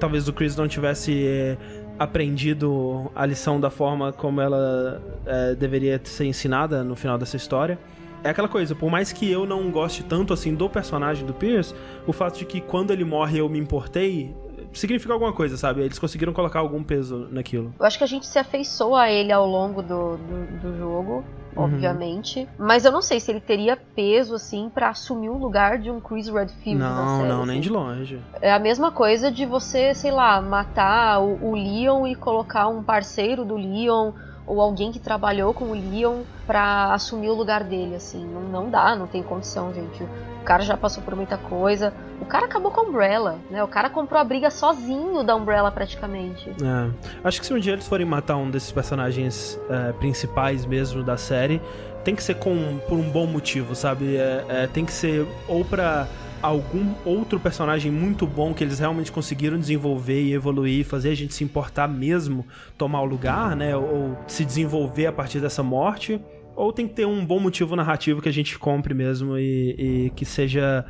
[0.00, 1.58] talvez o Chris não tivesse é,
[1.98, 7.78] aprendido a lição da forma como ela é, deveria ser ensinada no final dessa história.
[8.22, 11.74] É aquela coisa, por mais que eu não goste tanto assim do personagem do Pierce,
[12.06, 14.34] o fato de que quando ele morre eu me importei,
[14.74, 15.82] significa alguma coisa, sabe?
[15.82, 17.74] Eles conseguiram colocar algum peso naquilo.
[17.78, 21.24] Eu acho que a gente se afeiçoa a ele ao longo do, do, do jogo,
[21.56, 21.62] Uhum.
[21.64, 22.48] obviamente.
[22.58, 26.00] Mas eu não sei se ele teria peso, assim, pra assumir o lugar de um
[26.00, 27.28] Chris Redfield na não, série.
[27.28, 27.60] não, nem assim.
[27.60, 28.20] de longe.
[28.42, 32.82] É a mesma coisa de você, sei lá, matar o, o Leon e colocar um
[32.82, 34.10] parceiro do Leon
[34.46, 38.24] ou alguém que trabalhou com o Leon pra assumir o lugar dele, assim.
[38.26, 40.04] Não, não dá, não tem condição, gente.
[40.44, 41.92] Cara já passou por muita coisa.
[42.20, 43.62] O cara acabou com a Umbrella, né?
[43.62, 46.50] O cara comprou a briga sozinho da Umbrella praticamente.
[46.50, 46.90] É.
[47.24, 51.16] Acho que se um dia eles forem matar um desses personagens é, principais mesmo da
[51.16, 51.60] série,
[52.04, 54.16] tem que ser com, por um bom motivo, sabe?
[54.16, 56.06] É, é, tem que ser ou pra
[56.42, 61.32] algum outro personagem muito bom que eles realmente conseguiram desenvolver e evoluir, fazer a gente
[61.32, 63.74] se importar mesmo, tomar o lugar, né?
[63.74, 66.20] Ou se desenvolver a partir dessa morte.
[66.56, 70.10] Ou tem que ter um bom motivo narrativo que a gente compre mesmo e, e
[70.10, 70.84] que seja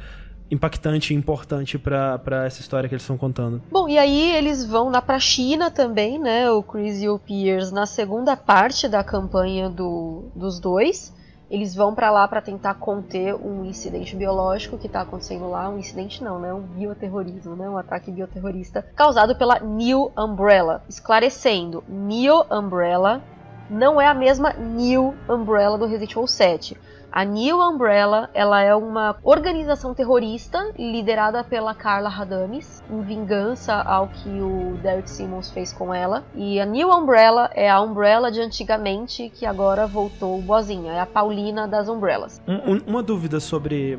[0.51, 3.63] impactante e importante pra essa história que eles estão contando.
[3.71, 6.51] Bom, e aí eles vão lá pra China também, né?
[6.51, 11.13] O Chris e o Pierce na segunda parte da campanha do, dos dois.
[11.51, 15.69] Eles vão pra lá pra tentar conter um incidente biológico que tá acontecendo lá.
[15.69, 16.53] Um incidente não, né?
[16.53, 17.69] Um bioterrorismo, né?
[17.69, 20.83] Um ataque bioterrorista causado pela New Umbrella.
[20.89, 23.23] Esclarecendo, New Umbrella
[23.71, 26.77] não é a mesma New Umbrella do Resident Evil 7.
[27.11, 34.09] A New Umbrella, ela é uma organização terrorista liderada pela Carla Radames, em vingança ao
[34.09, 36.25] que o Derek Simmons fez com ela.
[36.35, 41.07] E a New Umbrella é a Umbrella de antigamente que agora voltou boazinha, é a
[41.07, 42.43] Paulina das Umbrellas.
[42.49, 43.97] Um- um- uma dúvida sobre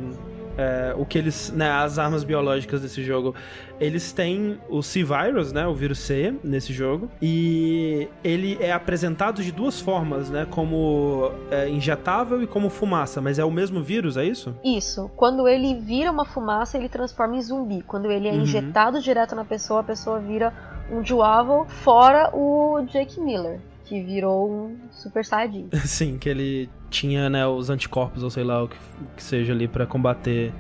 [0.57, 1.51] é, o que eles.
[1.51, 3.35] Né, as armas biológicas desse jogo.
[3.79, 5.67] Eles têm o C-Virus, né?
[5.67, 7.09] O vírus C nesse jogo.
[7.21, 10.47] E ele é apresentado de duas formas, né?
[10.49, 13.19] Como é, injetável e como fumaça.
[13.19, 14.55] Mas é o mesmo vírus, é isso?
[14.63, 17.81] Isso, quando ele vira uma fumaça, ele transforma em zumbi.
[17.81, 18.41] Quando ele é Uhum.
[18.41, 20.53] injetado direto na pessoa, a pessoa vira
[20.91, 25.69] um Juavo, fora o Jake Miller, que virou um Super Saiyajin.
[25.85, 28.77] Sim, que ele tinha, né, os anticorpos, ou sei lá, o que,
[29.17, 30.53] que seja ali pra combater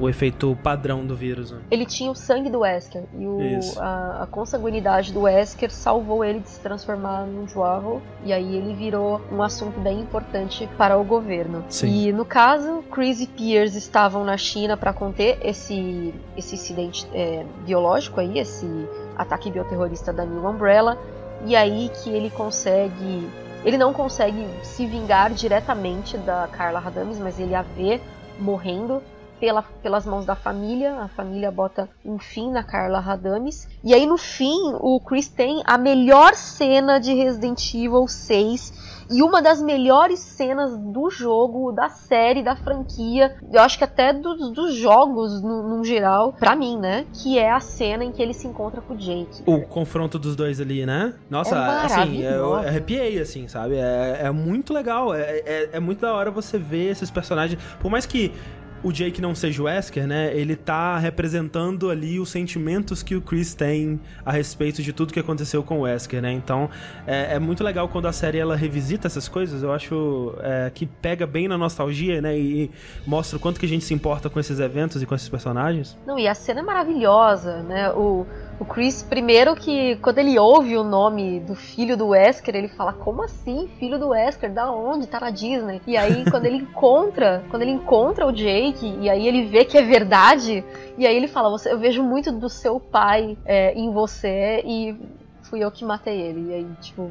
[0.00, 1.50] o efeito padrão do vírus.
[1.52, 1.58] Né?
[1.70, 6.40] Ele tinha o sangue do Wesker e o- a, a consanguinidade do Wesker salvou ele
[6.40, 11.04] de se transformar num Juavo e aí ele virou um assunto bem importante para o
[11.04, 11.62] governo.
[11.68, 12.06] Sim.
[12.08, 17.44] E no caso, Chris e Pierce estavam na China para conter esse, esse incidente é,
[17.66, 18.66] biológico aí, esse
[19.14, 20.96] ataque bioterrorista da New Umbrella
[21.44, 23.28] e aí que ele consegue
[23.64, 28.00] ele não consegue se vingar diretamente da Carla Radames, mas ele a vê
[28.38, 29.02] morrendo
[29.42, 30.94] pela- pelas mãos da família.
[31.00, 33.66] A família bota um fim na Carla Radames.
[33.82, 39.20] E aí no fim, o Chris tem a melhor cena de Resident Evil 6 e
[39.20, 44.52] uma das melhores cenas do jogo, da série, da franquia, eu acho que até dos,
[44.52, 47.04] dos jogos no, no geral, pra mim, né?
[47.12, 49.42] Que é a cena em que ele se encontra com o Jake.
[49.44, 51.14] O confronto dos dois ali, né?
[51.28, 53.74] Nossa, É assim, eu arrepiei, assim, sabe?
[53.74, 55.12] É, é muito legal.
[55.12, 57.60] É, é, é muito da hora você ver esses personagens.
[57.80, 58.32] Por mais que
[58.82, 60.34] o Jake não seja o Wesker, né?
[60.34, 65.20] Ele tá representando ali os sentimentos que o Chris tem a respeito de tudo que
[65.20, 66.32] aconteceu com o Wesker, né?
[66.32, 66.68] Então,
[67.06, 69.62] é, é muito legal quando a série ela revisita essas coisas.
[69.62, 72.36] Eu acho é, que pega bem na nostalgia, né?
[72.36, 72.70] E
[73.06, 75.96] mostra o quanto que a gente se importa com esses eventos e com esses personagens.
[76.06, 77.90] Não, e a cena é maravilhosa, né?
[77.92, 78.26] O,
[78.62, 82.92] O Chris, primeiro que quando ele ouve o nome do filho do Wesker, ele fala:
[82.92, 84.52] Como assim, filho do Wesker?
[84.52, 85.08] Da onde?
[85.08, 85.82] Tá na Disney.
[85.84, 89.76] E aí, quando ele encontra, quando ele encontra o Jake, e aí ele vê que
[89.76, 90.64] é verdade,
[90.96, 94.96] e aí ele fala: Eu vejo muito do seu pai é, em você e
[95.42, 96.50] fui eu que matei ele.
[96.50, 97.10] E aí, tipo,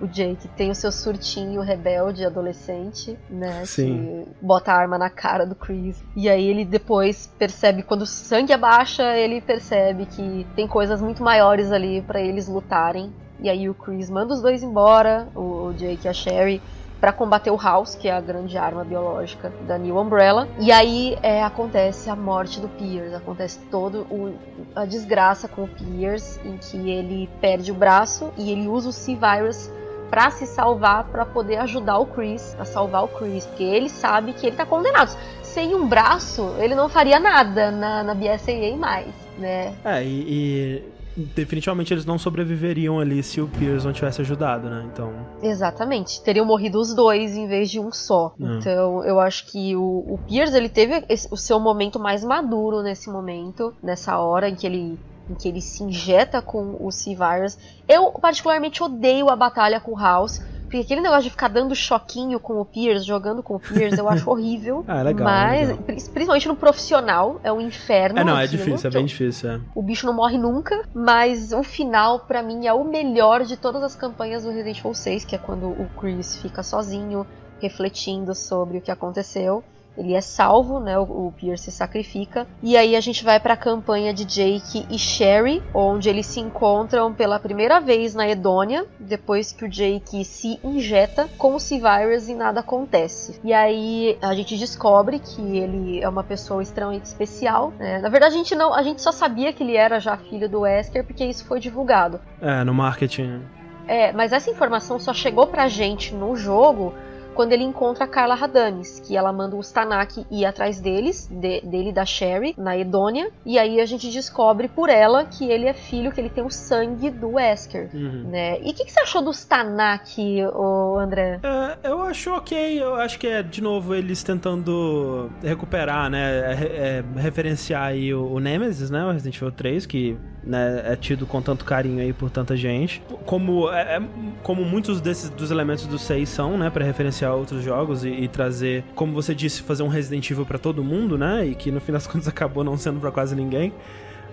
[0.00, 3.64] o Jake tem o seu surtinho rebelde adolescente, né?
[3.64, 4.24] Sim.
[4.38, 6.02] Que bota a arma na cara do Chris.
[6.16, 11.22] E aí ele depois percebe, quando o sangue abaixa, ele percebe que tem coisas muito
[11.22, 13.12] maiores ali para eles lutarem.
[13.40, 16.60] E aí o Chris manda os dois embora, o Jake e a Sherry,
[17.00, 20.48] para combater o House, que é a grande arma biológica da New Umbrella.
[20.58, 24.34] E aí é, acontece a morte do Pierce, acontece todo o,
[24.74, 28.92] a desgraça com o Pierce, em que ele perde o braço e ele usa o
[28.92, 29.70] C-Virus
[30.10, 34.32] para se salvar, para poder ajudar o Chris, a salvar o Chris, porque ele sabe
[34.32, 35.16] que ele tá condenado.
[35.42, 39.74] Sem um braço, ele não faria nada na, na BSAA mais, né?
[39.84, 40.98] É, e, e
[41.34, 44.88] definitivamente eles não sobreviveriam ali se o Pierce não tivesse ajudado, né?
[44.92, 45.12] Então.
[45.42, 46.22] Exatamente.
[46.22, 48.34] Teriam morrido os dois em vez de um só.
[48.38, 48.58] Hum.
[48.58, 52.82] Então, eu acho que o, o Pierce ele teve esse, o seu momento mais maduro
[52.82, 57.58] nesse momento, nessa hora em que ele em que ele se injeta com o C-Virus.
[57.88, 60.40] Eu particularmente odeio a batalha com o House.
[60.68, 64.06] Porque aquele negócio de ficar dando choquinho com o Pierce, jogando com o Pierce, eu
[64.06, 64.84] acho horrível.
[64.86, 65.82] Ah, é legal, Mas, é legal.
[66.12, 68.18] principalmente no profissional, é um inferno.
[68.18, 69.60] É, não, é difícil, é bem difícil, é.
[69.74, 73.82] O bicho não morre nunca, mas o final, pra mim, é o melhor de todas
[73.82, 77.26] as campanhas do Resident Evil 6, que é quando o Chris fica sozinho,
[77.62, 79.64] refletindo sobre o que aconteceu.
[79.98, 80.96] Ele é salvo, né?
[80.98, 82.46] O, o Pierce se sacrifica.
[82.62, 86.40] E aí a gente vai para a campanha de Jake e Sherry, onde eles se
[86.40, 92.28] encontram pela primeira vez na Edônia, depois que o Jake se injeta com o C-Virus
[92.28, 93.40] e nada acontece.
[93.42, 97.72] E aí a gente descobre que ele é uma pessoa extremamente especial.
[97.78, 97.98] né?
[97.98, 100.60] Na verdade, a gente não, a gente só sabia que ele era já filho do
[100.60, 102.20] Wesker porque isso foi divulgado.
[102.40, 103.42] É, no marketing.
[103.88, 106.94] É, mas essa informação só chegou pra gente no jogo
[107.38, 111.60] quando ele encontra a Carla Radames, que ela manda o Stanak ir atrás deles, de-
[111.60, 115.66] dele e da Sherry, na Edônia, e aí a gente descobre por ela que ele
[115.66, 117.90] é filho, que ele tem o sangue do Wesker.
[117.94, 118.24] Uhum.
[118.28, 118.58] Né?
[118.60, 120.20] E o que, que você achou do Stanak,
[120.52, 121.38] ô André?
[121.44, 126.18] É, eu acho ok, eu acho que é, de novo, eles tentando recuperar, né,
[126.60, 130.96] é, é, referenciar aí o, o Nemesis, né, o Resident Evil 3, que né, é
[130.96, 133.00] tido com tanto carinho aí por tanta gente.
[133.26, 134.02] Como, é, é-
[134.42, 138.28] como muitos desses dos elementos do 6 são, né, para referenciar outros jogos e, e
[138.28, 141.80] trazer, como você disse, fazer um Resident Evil pra todo mundo, né, e que no
[141.80, 143.72] fim das contas acabou não sendo pra quase ninguém.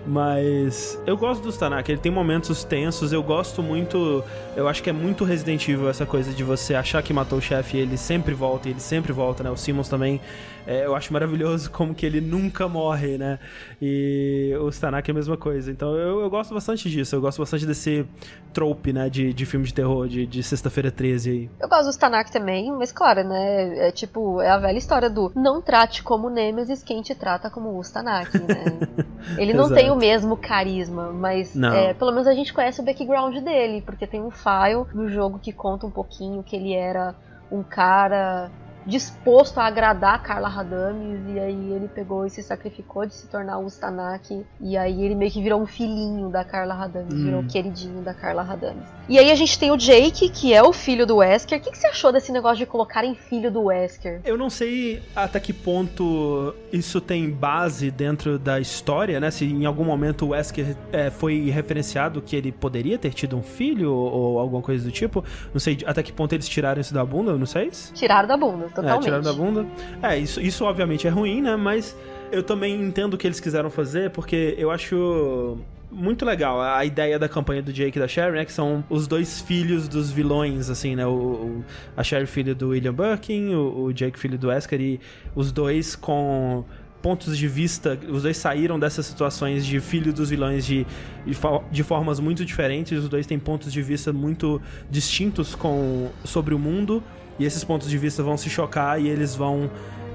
[0.06, 4.22] Mas eu gosto do Stanak, ele tem momentos tensos, eu gosto muito.
[4.54, 7.42] Eu acho que é muito Resident Evil essa coisa de você achar que matou o
[7.42, 9.50] chefe e ele sempre volta, e ele sempre volta, né?
[9.50, 10.20] O Simmons também.
[10.66, 13.38] É, eu acho maravilhoso como que ele nunca morre, né?
[13.80, 15.70] E o Stanak é a mesma coisa.
[15.70, 18.06] Então eu, eu gosto bastante disso, eu gosto bastante desse
[18.52, 19.08] trope, né?
[19.08, 21.50] De, de filme de terror, de, de sexta-feira 13 aí.
[21.60, 23.88] Eu gosto do Stanak também, mas claro, né?
[23.88, 27.78] É tipo, é a velha história do não trate como Nemesis quem te trata como
[27.78, 28.64] o Stanak, né?
[29.38, 33.36] Ele não tem o mesmo carisma, mas é, pelo menos a gente conhece o background
[33.38, 37.14] dele, porque tem um file no jogo que conta um pouquinho que ele era
[37.50, 38.50] um cara
[38.86, 43.26] disposto a agradar a Carla Radames e aí ele pegou e se sacrificou de se
[43.26, 47.24] tornar o Stanak e aí ele meio que virou um filhinho da Carla Radames, Hum.
[47.24, 48.84] virou o queridinho da Carla Radames.
[49.08, 51.58] E aí a gente tem o Jake, que é o filho do Wesker.
[51.58, 54.20] O que, que você achou desse negócio de colocarem filho do Wesker?
[54.24, 59.30] Eu não sei até que ponto isso tem base dentro da história, né?
[59.30, 63.42] Se em algum momento o Wesker é, foi referenciado que ele poderia ter tido um
[63.42, 65.24] filho ou, ou alguma coisa do tipo.
[65.52, 67.70] Não sei até que ponto eles tiraram isso da bunda, não sei.
[67.72, 69.04] se- Tiraram da bunda, É, totalmente.
[69.04, 69.66] tiraram da bunda.
[70.02, 71.56] É, isso, isso obviamente é ruim, né?
[71.56, 71.96] Mas
[72.32, 75.56] eu também entendo o que eles quiseram fazer, porque eu acho
[75.90, 78.44] muito legal a ideia da campanha do Jake e da Sherry, né?
[78.44, 81.06] Que são os dois filhos dos vilões, assim, né?
[81.06, 81.64] O, o-
[81.96, 85.00] a Sherry filho do William Birkin, o, o Jake filho do Wesker, e
[85.34, 86.64] os dois com
[87.00, 90.84] pontos de vista, os dois saíram dessas situações de filho dos vilões de,
[91.24, 91.36] de,
[91.70, 94.60] de formas muito diferentes, os dois têm pontos de vista muito
[94.90, 97.00] distintos com, sobre o mundo,
[97.38, 99.70] e esses pontos de vista vão se chocar e eles vão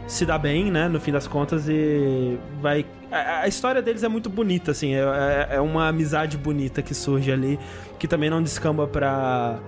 [0.08, 2.86] se dar bem, né, no fim das contas, e vai...
[3.12, 7.32] A, história deles é muito bonita, assim, é, é- é uma amizade bonita que surge
[7.32, 7.58] ali,
[7.98, 9.60] que também não descamba pra...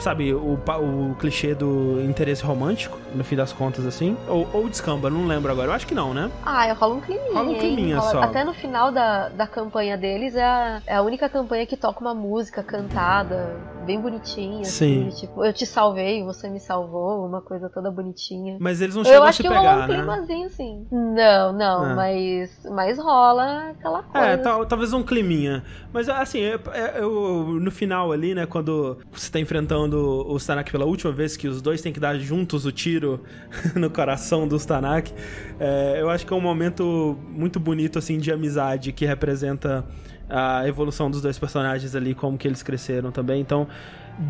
[0.00, 4.16] Sabe, o, o clichê do interesse romântico, no fim das contas, assim?
[4.26, 5.68] Ou, ou descamba, não lembro agora.
[5.68, 6.30] Eu acho que não, né?
[6.44, 7.32] Ah, rola um climinha.
[7.34, 8.22] Rola um climinha Rola- só.
[8.22, 12.00] Até no final da, da campanha deles é a, é a única campanha que toca
[12.00, 14.64] uma música cantada, bem bonitinha.
[14.64, 15.08] Sim.
[15.08, 18.56] Assim, tipo, eu te salvei, você me salvou, uma coisa toda bonitinha.
[18.58, 19.94] Mas eles não Eu chegam a acho se que pegar, rolou um né?
[19.96, 20.86] climazinho, assim.
[20.90, 21.94] Não, não, É.
[21.94, 24.26] mas, mas rola aquela coisa.
[24.26, 25.62] É, tal- talvez um climinha.
[25.92, 30.70] Mas assim, é- é- eu, no final ali, né, quando você tá enfrentando os Tanak
[30.70, 33.22] pela última vez, que os dois têm que dar juntos o tiro
[33.74, 35.12] no coração dos Tanak,
[35.58, 39.84] é, eu acho que é um momento muito bonito, assim, de amizade, que representa
[40.28, 43.40] a evolução dos dois personagens ali, como que eles cresceram também.
[43.40, 43.66] Então,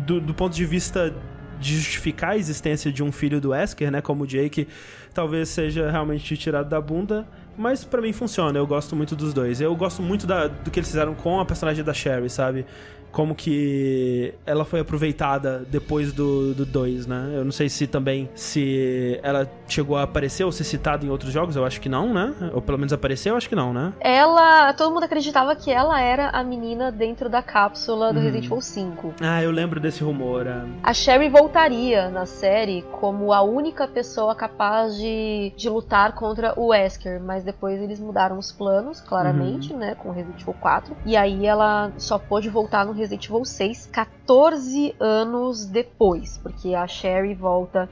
[0.05, 1.13] do, do ponto de vista
[1.59, 4.67] de justificar a existência de um filho do Wesker, né, como o Jake,
[5.13, 9.61] talvez seja realmente tirado da bunda, mas pra mim funciona, eu gosto muito dos dois.
[9.61, 12.65] Eu gosto muito da- do que eles fizeram com a personagem da Sherry, sabe?
[13.11, 17.33] Como que ela foi aproveitada depois do 2, né?
[17.35, 21.31] Eu não sei se também se ela chegou a aparecer ou ser citada em outros
[21.33, 22.33] jogos, eu acho que não, né?
[22.53, 23.93] Ou pelo menos apareceu, eu acho que não, né?
[23.99, 24.73] Ela.
[24.73, 28.25] Todo mundo acreditava que ela era a menina dentro da cápsula do Uhum.
[28.25, 29.13] Resident Evil 5.
[29.21, 30.47] Ah, eu lembro desse rumor.
[30.47, 30.61] é.
[30.83, 36.67] A Sherry voltaria na série como a única pessoa capaz de, de lutar contra o
[36.67, 40.95] Wesker, mas depois eles mudaram os planos, claramente, né, com o Resident Evil 4.
[41.05, 46.87] E aí ela só pôde voltar no Resident Evil 6 14 anos depois, porque a
[46.87, 47.89] Sherry volta,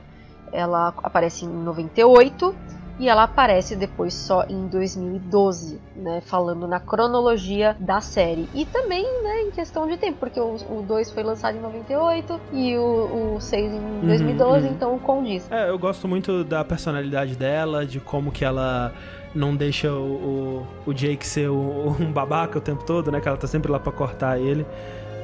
[0.51, 2.55] ela aparece em 98
[2.99, 8.49] e ela aparece depois só em 2012, né, falando na cronologia da série.
[8.53, 12.39] E também, né, em questão de tempo, porque o, o 2 foi lançado em 98
[12.51, 14.73] e o, o 6 em 2012, uhum.
[14.73, 15.49] então condiz.
[15.49, 18.93] É, eu gosto muito da personalidade dela, de como que ela
[19.35, 23.19] não deixa o, o, o Jake ser o- um babaca o tempo todo, né?
[23.21, 24.65] Que ela tá sempre lá pra cortar ele.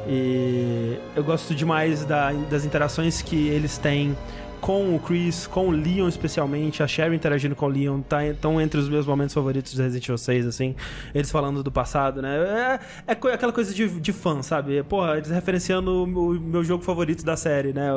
[0.07, 4.15] E eu gosto demais da- das interações que eles têm
[4.61, 8.59] com o Chris, com o Leon especialmente, a Sherry interagindo com o Leon, tá tão
[8.59, 10.75] entre os meus momentos favoritos de Resident Evil 6, assim,
[11.13, 12.79] eles falando do passado, né?
[13.07, 14.81] É, é aquela coisa de, de fã, sabe?
[14.83, 17.89] Porra, eles referenciando o meu- meu jogo favorito da série, né?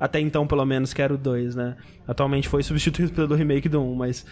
[0.00, 1.76] Até então, pelo menos, que era o 2, né?
[2.08, 4.26] Atualmente foi substituído pelo remake do 1, mas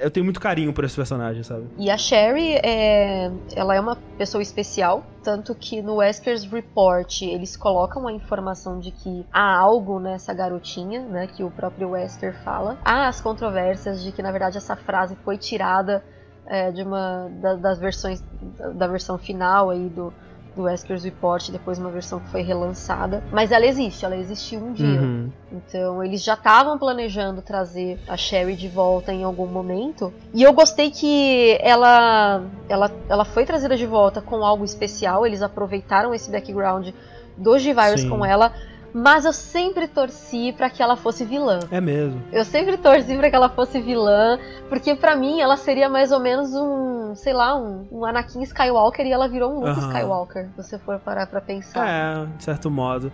[0.00, 1.66] eu tenho muito carinho por esse personagem, sabe?
[1.78, 7.56] E a Sherry, é, ela é uma pessoa especial, tanto que no Wesker's Report eles
[7.56, 12.78] colocam a informação de que há algo nessa garotinha, né, que o próprio Wesker fala.
[12.84, 16.02] Há as controvérsias de que na verdade essa frase foi tirada
[16.46, 18.22] é, de uma da- das versões
[18.58, 20.12] da, da versão final aí do
[20.54, 24.72] do Wesker's Report, depois uma versão que foi relançada, mas ela existe, ela existiu um
[24.72, 25.00] dia.
[25.00, 25.30] Uhum.
[25.52, 30.12] Então eles já estavam planejando trazer a Sherry de volta em algum momento.
[30.32, 35.26] E eu gostei que ela, ela, ela foi trazida de volta com algo especial.
[35.26, 36.90] Eles aproveitaram esse background
[37.36, 38.52] dos G-Virus com ela.
[38.94, 41.58] Mas eu sempre torci pra que ela fosse vilã.
[41.68, 42.22] É mesmo.
[42.32, 44.38] Eu sempre torci pra que ela fosse vilã,
[44.68, 49.04] porque pra mim ela seria mais ou menos um, sei lá, um, um Anakin Skywalker
[49.04, 49.88] e ela virou um Luke Aham.
[49.88, 51.88] Skywalker, se você for parar pra pensar.
[51.88, 53.12] É, de certo modo.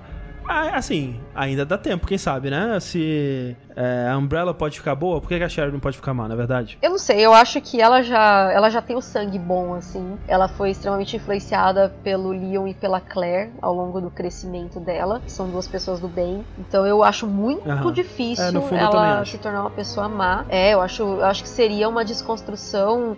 [0.51, 2.81] Ah, assim, ainda dá tempo, quem sabe, né?
[2.81, 6.13] Se é, a Umbrella pode ficar boa, por que que a Sherry não pode ficar
[6.13, 6.77] má, na verdade?
[6.83, 10.19] Eu não sei, eu acho que ela já, ela já tem o sangue bom, assim.
[10.27, 15.23] Ela foi extremamente influenciada pelo Leon e pela Claire ao longo do crescimento dela.
[15.29, 16.45] São duas pessoas do bem.
[16.59, 17.93] Então eu acho muito Aham.
[17.93, 20.45] difícil É, ela se tornar uma pessoa má.
[20.49, 23.17] É, eu acho, eu acho que seria uma desconstrução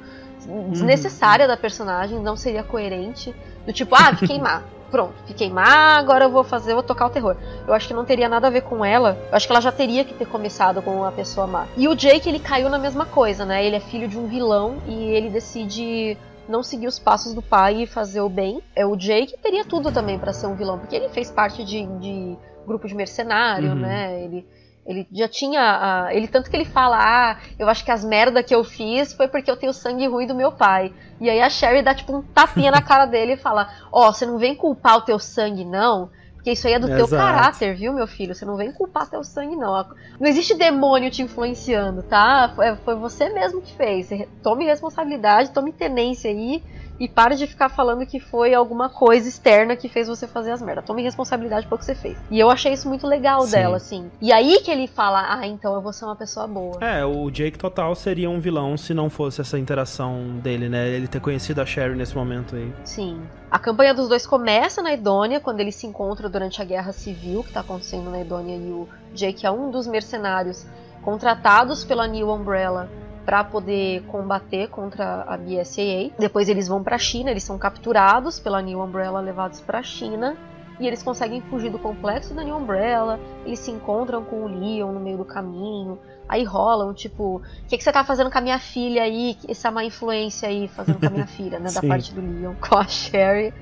[0.69, 3.35] desnecessária da personagem, não seria coerente.
[3.65, 4.63] Do tipo, ah, fiquei má.
[4.93, 7.35] Pronto, fiquei má, agora eu vou fazer, eu vou tocar o terror.
[7.67, 9.17] Eu acho que não teria nada a ver com ela.
[9.31, 11.67] Eu acho que ela já teria que ter começado com uma pessoa má.
[11.79, 13.65] E o Jake, ele caiu na mesma coisa, né?
[13.65, 16.17] Ele é filho de um vilão e ele decide
[16.47, 18.61] não seguir os passos do pai e fazer o bem.
[18.77, 21.87] É o Jake teria tudo também pra ser um vilão, porque ele fez parte de,
[21.99, 22.37] de
[22.67, 23.77] grupo de mercenário, Uhum.
[23.77, 24.23] né?
[24.23, 24.47] Ele
[24.85, 25.61] ele já tinha.
[25.61, 29.13] ah, ele tanto que ele fala, ah, eu acho que as merda que eu fiz
[29.13, 30.93] foi porque eu tenho sangue ruim do meu pai.
[31.21, 34.27] E aí a Sherry dá tipo um tapinha na cara dele e fala: Ó, você
[34.27, 36.11] não vem culpar o teu sangue, não.
[36.35, 37.23] Porque isso aí é do teu Exato.
[37.23, 38.35] caráter, viu, meu filho?
[38.35, 39.87] Você não vem culpar teu sangue, não.
[40.19, 42.51] Não existe demônio te influenciando, tá?
[42.57, 44.11] Foi, foi você mesmo que fez.
[44.43, 46.61] Tome responsabilidade, tome tenência aí.
[47.03, 50.63] E pare de ficar falando que foi alguma coisa externa que fez você fazer as
[50.63, 50.85] merdas.
[50.85, 52.17] Tome responsabilidade pelo que você fez.
[52.31, 53.51] E eu achei isso muito legal Sim.
[53.51, 54.09] dela, assim.
[54.21, 56.79] E aí que ele fala, ah, então eu vou ser uma pessoa boa.
[56.81, 60.91] É, o Jake total seria um vilão se não fosse essa interação dele, né?
[60.91, 62.73] Ele ter conhecido a Sherry nesse momento aí.
[62.85, 63.21] Sim.
[63.51, 67.43] A campanha dos dois começa na Edônia, quando eles se encontram durante a guerra civil
[67.43, 70.65] que tá acontecendo na Edônia e o Jake é um dos mercenários
[71.03, 72.89] contratados pela New Umbrella
[73.25, 76.11] para poder combater contra a BSAA.
[76.19, 79.83] Depois eles vão para a China, eles são capturados pela New Umbrella, levados para a
[79.83, 80.37] China.
[80.81, 83.21] E eles conseguem fugir do complexo da New Umbrella.
[83.45, 85.99] Eles se encontram com o Leon no meio do caminho.
[86.29, 89.37] Aí rolam, tipo, o que, que você tá fazendo com a minha filha aí?
[89.49, 91.71] Essa má influência aí, fazendo com a minha filha, né?
[91.71, 93.53] Da parte do Leon com a Sherry.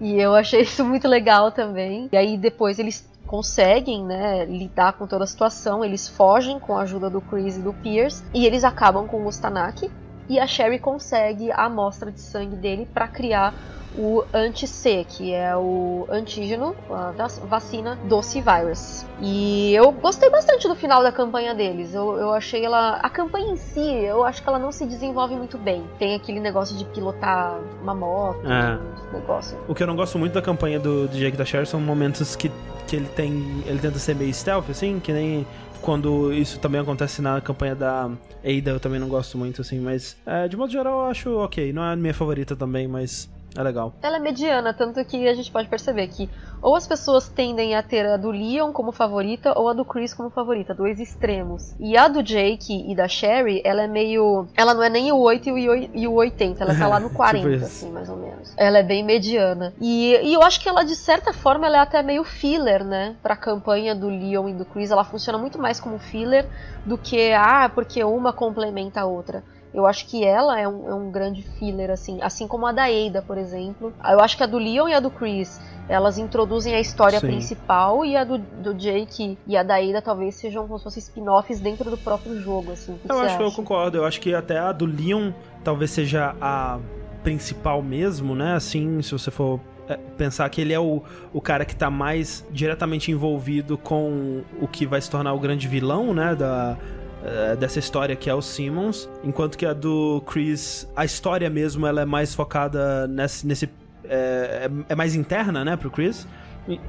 [0.00, 2.08] E eu achei isso muito legal também.
[2.12, 6.80] E aí depois eles conseguem, né, lidar com toda a situação, eles fogem com a
[6.82, 9.90] ajuda do Chris e do Pierce e eles acabam com o Mustanaki
[10.28, 13.54] e a Sherry consegue a amostra de sangue dele para criar
[13.96, 17.12] o anti-C, que é o antígeno, a
[17.46, 19.06] vacina do C-Virus.
[19.20, 21.94] E eu gostei bastante do final da campanha deles.
[21.94, 22.96] Eu, eu achei ela.
[22.96, 25.84] A campanha em si, eu acho que ela não se desenvolve muito bem.
[25.98, 28.78] Tem aquele negócio de pilotar uma moto, é.
[29.08, 29.58] um negócio.
[29.66, 32.36] O que eu não gosto muito da campanha do, do Jake da Sherry são momentos
[32.36, 32.52] que,
[32.88, 33.62] que ele tem.
[33.66, 35.46] ele tenta ser meio stealth, assim, que nem
[35.80, 38.10] quando isso também acontece na campanha da
[38.42, 41.72] Ada, eu também não gosto muito, assim, mas é, de modo geral eu acho ok.
[41.72, 43.94] Não é a minha favorita também, mas é legal.
[44.02, 46.28] Ela é mediana, tanto que a gente pode perceber que
[46.60, 50.12] ou as pessoas tendem a ter a do Leon como favorita ou a do Chris
[50.12, 51.74] como favorita, dois extremos.
[51.78, 54.48] E a do Jake e da Sherry, ela é meio.
[54.56, 55.48] Ela não é nem o 8
[55.94, 58.52] e o 80, ela tá lá no 40, tipo assim, mais ou menos.
[58.56, 59.72] Ela é bem mediana.
[59.80, 63.16] E, e eu acho que ela, de certa forma, ela é até meio filler, né?
[63.22, 64.90] Pra campanha do Leon e do Chris.
[64.90, 66.46] Ela funciona muito mais como filler
[66.84, 69.44] do que, ah, porque uma complementa a outra.
[69.72, 72.84] Eu acho que ela é um, é um grande filler, assim, assim como a da
[72.84, 73.92] Ada, por exemplo.
[74.08, 77.28] Eu acho que a do Leon e a do Chris elas introduzem a história Sim.
[77.28, 81.00] principal e a do, do Jake e a da Ada talvez sejam como se fossem
[81.00, 82.98] spin-offs dentro do próprio jogo, assim.
[83.08, 83.96] eu acho que eu concordo.
[83.96, 85.32] Eu acho que até a do Leon
[85.64, 86.78] talvez seja a
[87.22, 88.54] principal mesmo, né?
[88.54, 91.02] Assim, se você for é, pensar que ele é o,
[91.32, 95.66] o cara que tá mais diretamente envolvido com o que vai se tornar o grande
[95.66, 96.34] vilão, né?
[96.34, 96.76] Da,
[97.22, 101.86] uh, dessa história que é o Simmons, enquanto que a do Chris, a história mesmo,
[101.86, 103.68] ela é mais focada nesse, nesse
[104.04, 106.26] é, é, é mais interna, né, pro Chris.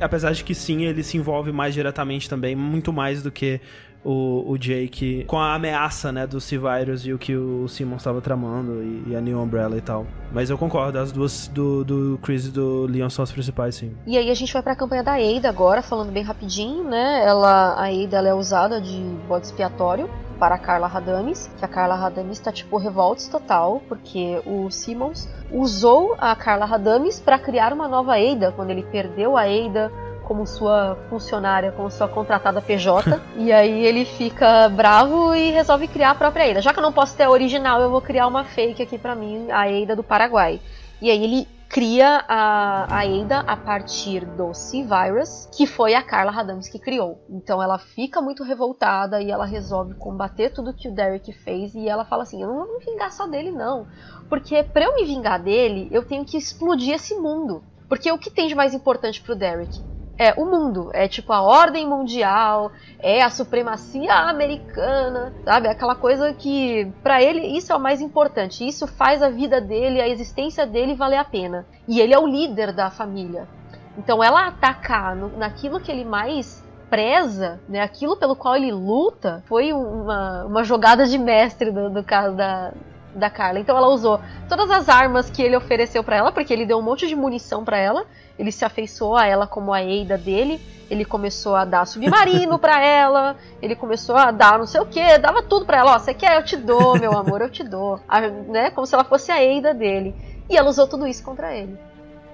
[0.01, 3.61] Apesar de que sim, ele se envolve mais diretamente também, muito mais do que
[4.03, 8.21] o, o Jake com a ameaça, né, do C-Virus e o que o Simon estava
[8.21, 10.05] tramando e, e, a New Umbrella e tal.
[10.31, 13.95] Mas eu concordo, as duas do, do Chris e do Leon são as principais, sim.
[14.05, 17.23] E aí a gente vai pra campanha da Ada agora, falando bem rapidinho, né?
[17.25, 21.67] Ela, a Ada ela é usada de bode expiatório para a Carla Radames, que a
[21.67, 27.73] Carla Radames está tipo revoltos total, porque o Simmons usou a Carla Radames para criar
[27.73, 29.91] uma nova Ada, quando ele perdeu a Ada
[30.29, 33.19] como sua funcionária, como sua contratada PJ.
[33.35, 36.61] e aí ele fica bravo e resolve criar a própria Eida.
[36.61, 39.15] Já que eu não posso ter a original, eu vou criar uma fake aqui para
[39.15, 40.61] mim, a Eida do Paraguai.
[41.01, 46.31] E aí ele cria a, a Ada a partir do C-Virus, que foi a Carla
[46.31, 47.23] Radames que criou.
[47.27, 51.89] Então ela fica muito revoltada e ela resolve combater tudo que o Derek fez e
[51.89, 53.87] ela fala assim: "Eu não vou me vingar só dele não,
[54.29, 57.63] porque para eu me vingar dele, eu tenho que explodir esse mundo".
[57.87, 59.79] Porque o que tem de mais importante pro Derek?
[60.19, 65.69] É o mundo, é tipo a ordem mundial, é a supremacia americana, sabe?
[65.69, 70.01] Aquela coisa que para ele isso é o mais importante, isso faz a vida dele,
[70.01, 71.65] a existência dele valer a pena.
[71.87, 73.47] E ele é o líder da família.
[73.97, 79.41] Então ela atacar no, naquilo que ele mais preza, né, aquilo pelo qual ele luta,
[79.47, 82.73] foi uma, uma jogada de mestre do, do caso da,
[83.13, 83.59] da Carla.
[83.59, 86.81] Então ela usou todas as armas que ele ofereceu para ela, porque ele deu um
[86.81, 88.05] monte de munição para ela.
[88.37, 90.59] Ele se afeiçoou a ela como a Eida dele.
[90.89, 93.35] Ele começou a dar submarino para ela.
[93.61, 95.95] Ele começou a dar não sei o que, dava tudo para ela.
[95.95, 96.37] Ó, você quer?
[96.37, 97.99] Eu te dou, meu amor, eu te dou.
[98.07, 98.71] A, né?
[98.71, 100.15] Como se ela fosse a Eida dele.
[100.49, 101.77] E ela usou tudo isso contra ele.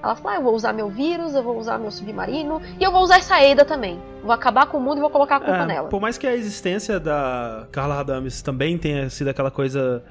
[0.01, 2.91] Ela falou: ah, eu vou usar meu vírus, eu vou usar meu submarino e eu
[2.91, 3.99] vou usar essa Eida também.
[4.21, 5.89] Vou acabar com o mundo e vou colocar a culpa é, nela.
[5.89, 10.03] Por mais que a existência da Carla Radames também tenha sido aquela coisa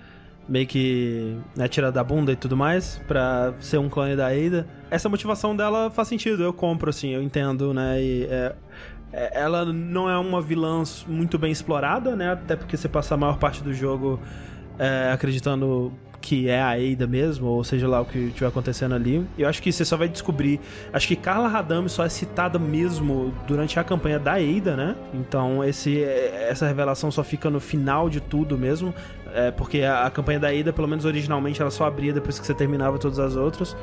[0.49, 4.66] meio que né, tira da bunda e tudo mais, pra ser um clone da Ada.
[4.90, 8.03] Essa motivação dela faz sentido, eu compro, assim, eu entendo, né?
[8.03, 8.55] E, é,
[9.12, 12.32] é, ela não é uma vilã muito bem explorada, né?
[12.32, 14.20] Até porque você passa a maior parte do jogo
[14.78, 15.92] é, acreditando
[16.25, 19.27] que é a Ada mesmo, ou seja lá o que estiver acontecendo ali.
[19.37, 20.59] Eu acho que você só vai descobrir.
[20.91, 24.97] Acho que Carla Radame só é citada mesmo durante a campanha da Ada, né?
[25.12, 28.95] Então esse, essa revelação só fica no final de tudo mesmo.
[29.35, 32.47] É, porque a, a, campanha da Ada, pelo menos originalmente, ela só abria depois que
[32.47, 33.77] você terminava todas as outras.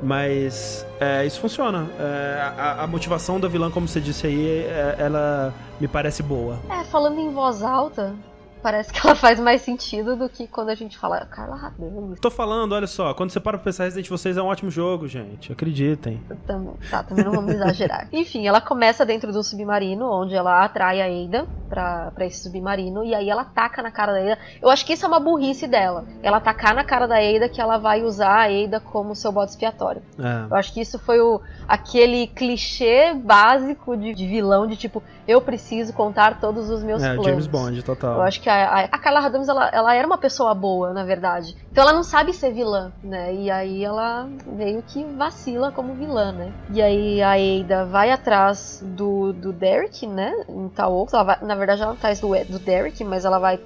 [0.00, 1.88] Mas é, isso funciona.
[1.98, 6.60] É, a, a, motivação da vilã, como você disse aí, é, ela me parece boa.
[6.70, 8.14] É, falando em voz alta,
[8.60, 12.16] parece que ela faz mais sentido do que quando a gente fala Carla Radame.
[12.20, 14.70] Tô falando, olha só, quando você para pra pensar Resident Evil 6 é um ótimo
[14.70, 15.52] jogo, gente.
[15.52, 16.22] Acreditem.
[16.46, 18.08] Também, tá, também não vamos exagerar.
[18.12, 21.46] Enfim, ela começa dentro do submarino, onde ela atrai a Ada.
[21.68, 24.38] pra, pra esse submarino e aí ela taca na cara da Eida.
[24.60, 26.04] Eu acho que isso é uma burrice dela.
[26.22, 29.50] Ela tacar na cara da Eida que ela vai usar a Eida como seu bode
[29.50, 30.02] expiatório.
[30.18, 30.52] É.
[30.52, 35.40] Eu acho que isso foi o, aquele clichê básico de, de vilão de tipo, eu
[35.40, 37.24] preciso contar todos os meus É, planos.
[37.26, 38.16] James Bond, total.
[38.16, 41.56] Eu acho que a, a, Carla Radames, ela, ela era uma pessoa boa, na verdade.
[41.70, 43.34] Então ela não sabe ser vilã, né?
[43.34, 46.52] E aí ela meio que vacila como vilã, né?
[46.70, 50.32] E aí a Ada vai atrás do, do Derek, né?
[50.48, 53.60] Em tal ela vai, Na verdade, ela atrás do, do Derek, mas ela vai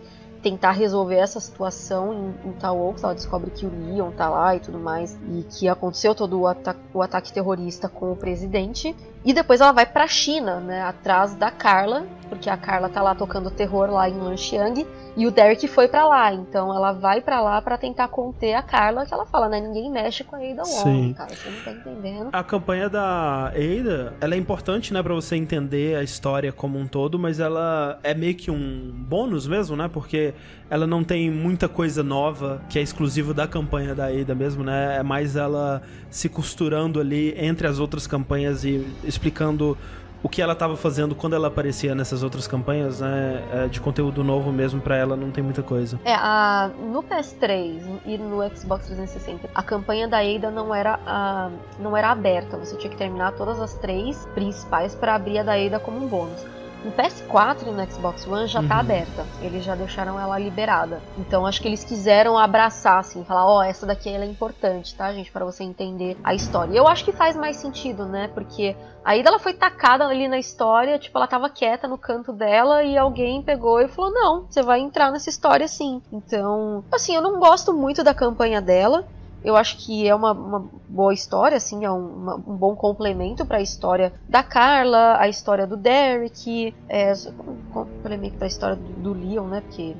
[0.45, 3.03] tentar resolver essa situação em, em Oaks.
[3.03, 5.18] Ela descobre que o Leon tá lá e tudo mais.
[5.30, 8.95] E que aconteceu todo o, ata o ataque terrorista com o presidente.
[9.25, 10.83] E depois ela vai pra China, né?
[10.83, 12.07] Atrás da Carla.
[12.29, 14.87] Porque a Carla tá lá tocando terror lá em Lanxiang.
[15.16, 18.62] E o Derek foi para lá, então ela vai para lá para tentar conter a
[18.62, 19.61] Carla, que ela fala, né?
[19.61, 22.31] Ninguém mexe com a Ada Wong, cara, você não tá entendendo.
[22.33, 26.87] A campanha da Ada, ela é importante, né, para você entender a história como um
[26.89, 29.87] todo, mas ela é meio que um bônus mesmo, né?
[29.87, 30.35] Porque
[30.68, 34.97] ela não tem muita coisa nova que é exclusivo da campanha da Ada mesmo, né?
[34.99, 39.76] É mais ela se costurando ali entre as outras campanhas e explicando
[40.24, 43.44] o que ela estava fazendo quando ela aparecia nessas outras campanhas, né?
[43.52, 46.00] É, de conteúdo novo mesmo para ela não tem muita coisa.
[46.02, 51.50] É, a, no PS3 e no Xbox 360, a campanha da Ada não era, a,
[51.78, 52.56] não era aberta.
[52.56, 56.08] Você tinha que terminar todas as três principais para abrir a da Ada como um
[56.08, 56.53] bônus.
[56.85, 58.80] No PS4 e no Xbox One já tá Uhum.
[58.80, 59.26] aberta.
[59.41, 61.01] Eles já deixaram ela liberada.
[61.16, 65.11] Então acho que eles quiseram abraçar, assim, falar, ó, essa daqui ela é importante, tá,
[65.12, 65.32] gente?
[65.32, 66.72] Pra você entender a história.
[66.72, 68.28] E eu acho que faz mais sentido, né?
[68.35, 72.32] Porque a Ida ela foi tacada ali na história, tipo, ela tava quieta no canto
[72.32, 76.03] dela e alguém pegou e falou: Não, você vai entrar nessa história sim.
[76.12, 79.05] Então, assim, eu não gosto muito da campanha dela.
[79.45, 83.45] Eu acho que é uma, uma boa história, assim, é um, uma- um bom complemento
[83.45, 87.12] para a história da Carla, a história do Derek, é,
[87.47, 89.61] um complemento para a história do, do Leon, né?
[89.61, 89.95] Porque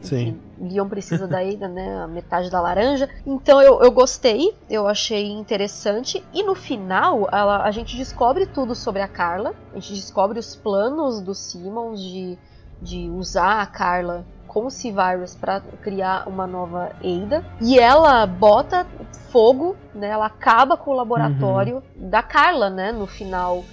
[0.00, 0.38] Sim.
[0.60, 2.02] Leon precisa da Ada, né?
[2.02, 3.08] A metade da laranja.
[3.26, 6.24] Então eu, eu gostei, eu achei interessante.
[6.32, 9.52] E no final, ela- a gente descobre tudo sobre a Carla.
[9.72, 12.38] A gente descobre os planos do Simmons de,
[12.80, 17.44] de usar a Carla com o C-Virus para criar uma nova Ada.
[17.60, 18.86] E ela bota
[19.30, 20.08] fogo, né?
[20.08, 22.90] Ela acaba com o laboratório da Carla, né?
[22.90, 23.64] No final.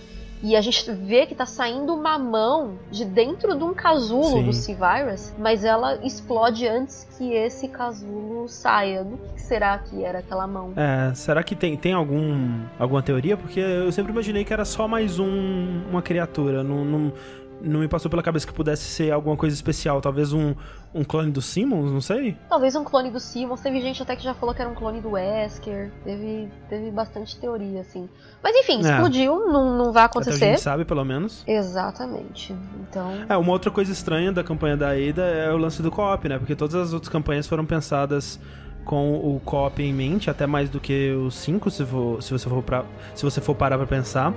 [0.43, 4.43] E a gente vê que tá saindo uma mão de dentro de um casulo Sim.
[4.43, 9.03] do C-Virus, mas ela explode antes que esse casulo saia.
[9.03, 10.73] Do que será que era aquela mão?
[10.75, 13.35] É, será que tem, tem algum, alguma teoria?
[13.35, 16.63] Porque eu sempre imaginei que era só mais um, uma criatura.
[16.63, 17.13] Não, não,
[17.61, 20.01] não me passou pela cabeça que pudesse ser alguma coisa especial.
[20.01, 20.53] Talvez um,
[20.93, 22.37] um clone do Simmons, não sei.
[22.49, 23.61] Talvez um clone do Simmons.
[23.61, 25.91] Teve gente até que já falou que era um clone do Wesker.
[26.03, 28.07] Teve, teve bastante teoria, assim.
[28.43, 28.91] Mas enfim, É.
[28.91, 30.45] explodiu, não, não vai Até a acontecer.
[30.51, 31.43] gente sabe, pelo menos.
[31.47, 32.55] Exatamente.
[32.89, 33.11] Então.
[33.29, 36.37] É, uma outra coisa estranha da campanha da Ada é o lance do co-op, né?
[36.37, 38.39] Porque todas as outras campanhas foram pensadas
[38.83, 42.47] com o co-op em mente, até mais do que os 5, se, for- se você
[42.47, 42.85] for pra,
[43.15, 44.31] se você for parar pra pensar.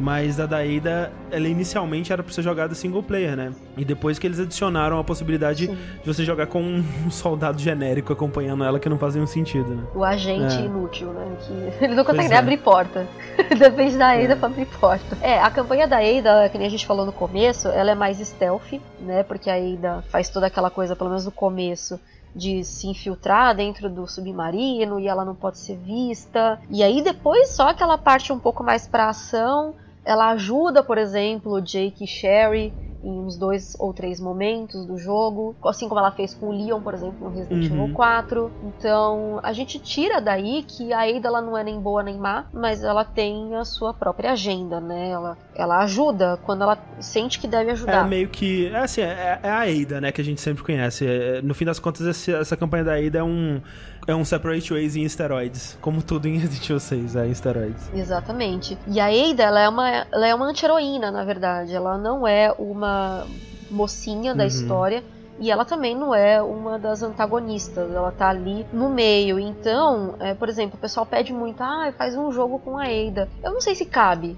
[0.00, 3.52] Mas a da Ada, ela inicialmente era pra ser jogada single player, né?
[3.76, 5.74] E depois que eles adicionaram a possibilidade Sim.
[6.02, 6.82] de você jogar com um
[7.12, 9.82] soldado genérico acompanhando ela, que não fazia um sentido, né?
[9.94, 10.62] O agente É.
[10.62, 11.36] inútil, né?
[11.78, 12.40] Que ele não consegue nem é.
[12.40, 13.06] abrir porta.
[13.58, 14.36] Depende da Ada É.
[14.36, 15.18] pra abrir porta.
[15.20, 18.16] É, a campanha da Ada, que nem a gente falou no começo, ela é mais
[18.18, 19.22] stealth, né?
[19.22, 22.00] Porque a Ada faz toda aquela coisa, pelo menos no começo,
[22.34, 26.58] de se infiltrar dentro do submarino e ela não pode ser vista.
[26.70, 29.74] E aí depois só que ela parte um pouco mais pra ação,
[30.04, 32.72] ela ajuda, por exemplo, Jake e Sherry
[33.02, 36.82] em uns dois ou três momentos do jogo, assim como ela fez com o Leon,
[36.82, 37.84] por exemplo, no Resident Uhum.
[37.84, 38.52] Evil 4.
[38.62, 42.44] Então, a gente tira daí que a Ada ela não é nem boa nem má,
[42.52, 45.08] mas ela tem a sua própria agenda, né?
[45.12, 48.06] Ela, ela ajuda quando ela sente que deve É ajudar.
[48.06, 48.66] meio que.
[48.66, 50.12] É assim, é, é a Ada, né?
[50.12, 51.06] Que a gente sempre conhece.
[51.06, 53.62] É, no fim das contas, esse- essa campanha da Ada é um.
[54.06, 55.76] É um Separate Ways em esteroides.
[55.80, 57.90] Como tudo em Resident Evil 6, é em esteroides.
[57.94, 58.76] Exatamente.
[58.88, 61.74] E a Ada, ela é uma, ela é uma anti-heroína, na verdade.
[61.74, 63.26] Ela não é uma
[63.70, 64.48] mocinha da Uhum.
[64.48, 65.04] história.
[65.38, 69.38] E ela também não é uma das antagonistas, ela tá ali no meio.
[69.38, 73.26] Então, é, por exemplo, o pessoal pede muito, ah, faz um jogo com a Ada.
[73.42, 74.36] Eu não sei se cabe.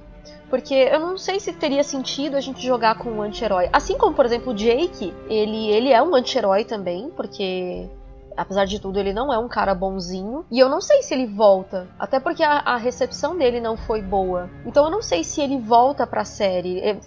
[0.48, 3.68] Porque eu não sei se teria sentido a gente jogar com um anti-herói.
[3.72, 7.88] Assim como, por exemplo, o Jake, ele, ele é um anti-herói também, porque
[8.36, 10.44] apesar de tudo, ele não é um cara bonzinho.
[10.50, 11.86] E eu não sei se ele volta.
[11.98, 14.48] Até porque a, a recepção dele não foi boa.
[14.66, 16.80] Então eu não sei se ele volta pra série.
[16.80, 16.98] É,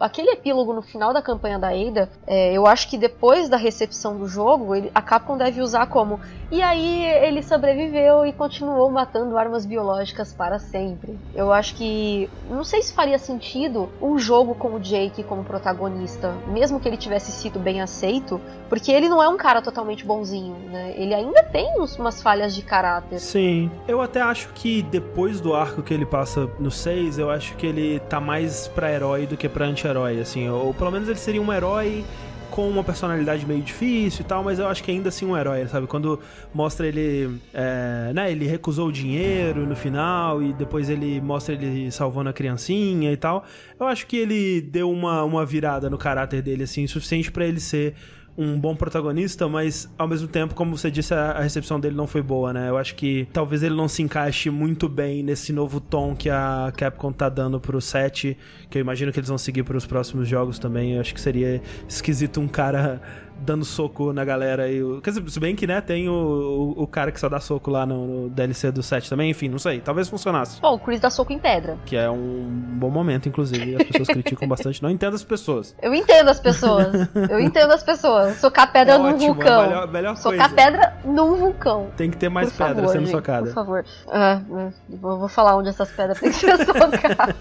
[0.00, 4.16] aquele epílogo no final da campanha da Ada, é, eu acho que depois da recepção
[4.16, 6.20] do jogo, ele, a Capcom deve usar como.
[6.50, 11.18] E aí ele sobreviveu e continuou matando armas biológicas para sempre.
[11.34, 12.28] Eu acho que.
[12.48, 16.96] Não sei se faria sentido um jogo com o Jake como protagonista, mesmo que ele
[16.96, 20.92] tivesse sido bem aceito, porque ele não é um cara totalmente bonzinho né?
[20.96, 23.20] Ele ainda tem uns, umas falhas de caráter.
[23.20, 23.70] Sim.
[23.86, 27.64] Eu até acho que depois do arco que ele passa no 6, eu acho que
[27.64, 30.48] ele tá mais pra herói do que pra anti-herói, assim.
[30.48, 32.04] Ou pelo menos ele seria um herói
[32.50, 35.66] com uma personalidade meio difícil e tal, mas eu acho que ainda assim um herói,
[35.66, 35.86] sabe?
[35.86, 36.20] Quando
[36.52, 41.90] mostra ele, é, né, ele recusou o dinheiro no final e depois ele mostra ele
[41.90, 43.44] salvando a criancinha e tal,
[43.78, 47.58] eu acho que ele deu uma, uma virada no caráter dele, assim, suficiente para ele
[47.58, 47.94] ser
[48.36, 52.20] um bom protagonista, mas ao mesmo tempo, como você disse, a, recepção dele não foi
[52.20, 52.68] boa, né?
[52.68, 56.72] Eu acho que talvez ele não se encaixe muito bem nesse novo tom que a
[56.76, 58.36] Capcom tá dando pro set,
[58.68, 60.94] que eu imagino que eles vão seguir para os próximos jogos também.
[60.94, 63.00] Eu acho que seria esquisito um cara
[63.38, 64.70] dando soco na galera.
[64.70, 65.00] E o...
[65.00, 67.84] Quer dizer, se bem que, né, tem o, o, cara que só dá soco lá
[67.84, 69.80] no, no, DLC do set também, enfim, não sei.
[69.80, 70.60] Talvez funcionasse.
[70.60, 71.76] Pô, o Chris dá soco em pedra.
[71.84, 73.76] Que é um bom momento, inclusive.
[73.76, 74.82] As pessoas criticam bastante.
[74.82, 75.74] Não entendo as pessoas.
[75.82, 77.08] Eu entendo as pessoas.
[77.30, 78.36] Eu entendo as pessoas.
[78.38, 79.62] Socar pedra é num ótimo, vulcão.
[79.62, 80.54] É melhor, melhor Socar coisa.
[80.54, 81.90] pedra num vulcão.
[81.96, 83.46] Tem que ter mais por pedra favor, sendo gente, socada.
[83.46, 83.84] Por favor.
[84.08, 84.40] Ah,
[84.88, 87.34] vou falar onde essas pedras têm que ser socadas.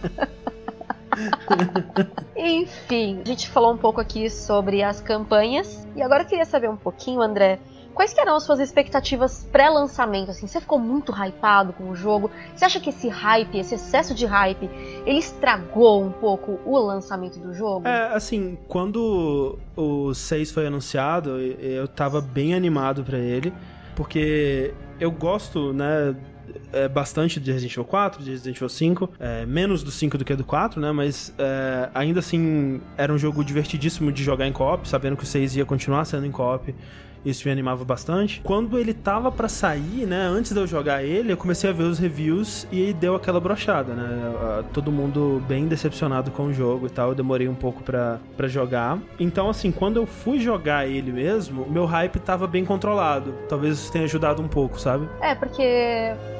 [2.35, 5.87] Enfim, a gente falou um pouco aqui sobre as campanhas.
[5.95, 7.59] E agora eu queria saber um pouquinho, André,
[7.93, 10.31] Quais eram as suas expectativas pré-lançamento?
[10.31, 12.31] Assim, você ficou muito hypado com o jogo?
[12.55, 14.69] Você acha que esse hype, esse excesso de hype,
[15.05, 17.87] ele estragou um pouco o lançamento do jogo?
[17.87, 23.53] É, assim, quando o 6 foi anunciado, eu tava bem animado para ele,
[23.95, 26.15] porque eu gosto, né,
[26.71, 30.25] é, bastante de Resident Evil 4, de Resident Evil 5, é, menos do 5 do
[30.25, 30.91] que do 4, né?
[30.91, 35.27] Mas é, ainda assim era um jogo divertidíssimo de jogar em co-op, sabendo que o
[35.27, 36.73] 6 ia continuar sendo em co-op.
[37.25, 38.41] Isso me animava bastante.
[38.43, 41.83] Quando ele tava para sair, né, antes de eu jogar ele, eu comecei a ver
[41.83, 44.63] os reviews e deu aquela brochada, né?
[44.73, 47.09] Todo mundo bem decepcionado com o jogo e tal.
[47.09, 48.99] Eu demorei um pouco para jogar.
[49.19, 53.33] Então, assim, quando eu fui jogar ele mesmo, meu hype tava bem controlado.
[53.47, 55.07] Talvez isso tenha ajudado um pouco, sabe?
[55.21, 55.63] É, porque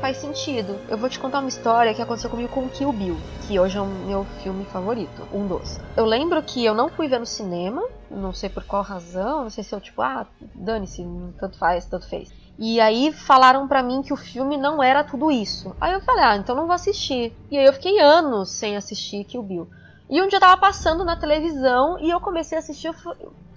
[0.02, 0.76] faz sentido.
[0.90, 3.18] Eu vou te contar uma história que aconteceu comigo com Kill Bill,
[3.48, 5.80] que hoje é o meu filme favorito, um dos.
[5.96, 9.50] Eu lembro que eu não fui ver no cinema, não sei por qual razão, não
[9.50, 10.26] sei se eu tipo, ah,
[10.74, 11.05] dane-se,
[11.39, 12.32] tanto faz, tanto fez.
[12.57, 15.76] E aí falaram para mim que o filme não era tudo isso.
[15.80, 17.36] Aí eu falei, ah, então não vou assistir.
[17.49, 19.67] E aí eu fiquei anos sem assistir Kill Bill.
[20.09, 22.88] E um dia eu tava passando na televisão e eu comecei a assistir.
[22.88, 22.93] Eu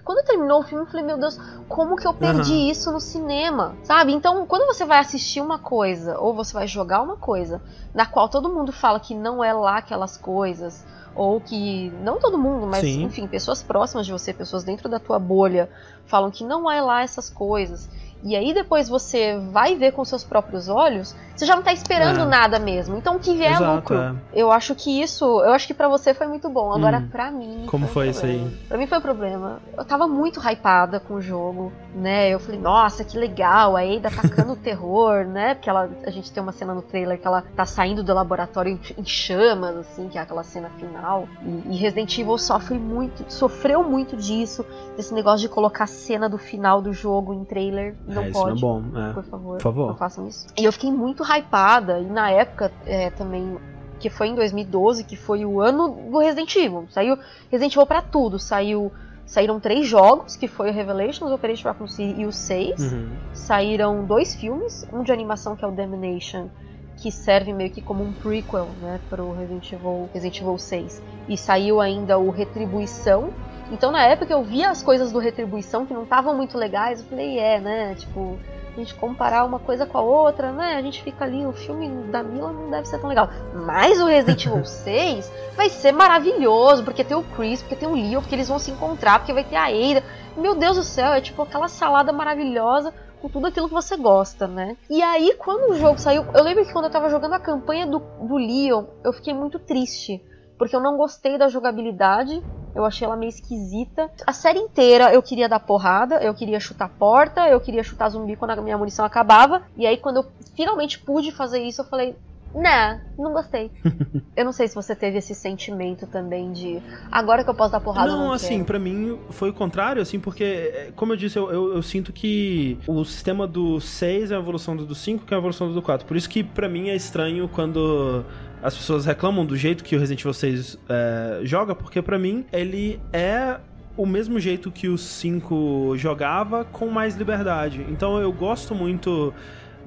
[0.06, 1.36] quando terminou o filme, eu falei, meu Deus,
[1.68, 2.70] como que eu perdi uhum.
[2.70, 3.74] isso no cinema?
[3.82, 4.12] Sabe?
[4.12, 7.60] Então, quando você vai assistir uma coisa, ou você vai jogar uma coisa,
[7.92, 10.86] na qual todo mundo fala que não é lá aquelas coisas,
[11.16, 13.02] ou que não todo mundo, mas Sim.
[13.02, 15.68] enfim, pessoas próximas de você, pessoas dentro da tua bolha,
[16.07, 17.88] falam que não é lá essas coisas.
[18.22, 22.20] E aí depois você vai ver com seus próprios olhos, você já não tá esperando
[22.20, 22.24] é.
[22.24, 22.97] nada mesmo.
[22.97, 23.97] Então o que vier é Exato, é lucro.
[23.97, 24.14] É.
[24.32, 26.72] Eu acho que isso, eu acho que para você foi muito bom.
[26.72, 27.09] Agora hum.
[27.09, 28.59] para mim, como foi, foi isso aí?
[28.68, 29.61] Para mim foi um problema.
[29.76, 32.30] Eu tava muito hypada com o jogo, né?
[32.30, 35.55] Eu falei, nossa, que legal, a Ada atacando o terror, né?
[35.55, 38.78] Porque ela, a gente tem uma cena no trailer que ela tá saindo do laboratório
[38.97, 41.28] em chamas, assim, que é aquela cena final.
[41.43, 44.64] E, e Resident Evil sofre muito, sofreu muito disso,
[44.97, 48.61] desse negócio de colocar a cena do final do jogo em trailer não é, pode.
[48.61, 49.12] Não é bom, é.
[49.12, 50.47] Por favor, por favor, não façam isso.
[50.57, 53.59] E eu fiquei muito hypada, e na época é, também
[53.99, 56.87] que foi em 2012, que foi o ano do Resident Evil.
[56.91, 57.18] Saiu
[57.51, 58.39] Resident Evil pra tudo.
[58.39, 58.93] Saiu,
[59.24, 62.93] saíram três jogos, que foi o Revelations, Operation Raccoon City e o 6.
[62.93, 63.11] Uhum.
[63.33, 66.49] Saíram dois filmes, um de animação que é o Damnation,
[66.97, 71.03] que serve meio que como um prequel, né, pro Resident Evil, Resident Evil 6.
[71.29, 73.33] E saiu ainda o Retribuição,
[73.70, 77.07] então na época eu via as coisas do Retribuição que não estavam muito legais, eu
[77.07, 77.95] falei, é, né?
[77.95, 78.39] Tipo,
[78.81, 80.74] a gente comparar uma coisa com a outra, né?
[80.77, 83.29] A gente fica ali, o filme da Mila não deve ser tão legal.
[83.55, 87.95] Mas o Resident Evil 6 vai ser maravilhoso, porque tem o Chris, porque tem o
[87.95, 90.05] Leo, porque eles vão se encontrar, porque vai ter a Ada.
[90.37, 94.47] Meu Deus do céu, é tipo aquela salada maravilhosa com tudo aquilo que você gosta,
[94.47, 94.77] né?
[94.91, 97.87] E aí, quando o jogo saiu, eu lembro que quando eu tava jogando a campanha
[97.87, 100.22] do, do Leon, eu fiquei muito triste.
[100.59, 102.43] Porque eu não gostei da jogabilidade,
[102.77, 104.11] eu achei ela meio esquisita.
[104.27, 108.37] A série inteira eu queria dar porrada, eu queria chutar porta, eu queria chutar zumbi
[108.37, 109.62] quando a minha munição acabava.
[109.77, 112.14] E aí, quando eu finalmente pude fazer isso, eu falei:
[112.55, 113.70] Né, não gostei.
[114.37, 117.81] eu não sei se você teve esse sentimento também de agora que eu posso dar
[117.81, 118.12] porrada.
[118.12, 121.51] Não, não assim, pra mim foi o contrário, assim, porque, é, como eu disse, eu,
[121.51, 125.37] eu, eu sinto que o sistema do 6 é a evolução do 5, que é
[125.37, 126.07] a evolução do 4.
[126.07, 128.22] Por isso que pra mim é estranho quando
[128.62, 132.44] as pessoas reclamam do jeito que o Resident Evil 6 é, joga, porque pra mim
[132.52, 133.59] ele é
[133.96, 137.84] o mesmo jeito que o 5 jogava, com mais liberdade.
[137.88, 139.32] Então eu gosto muito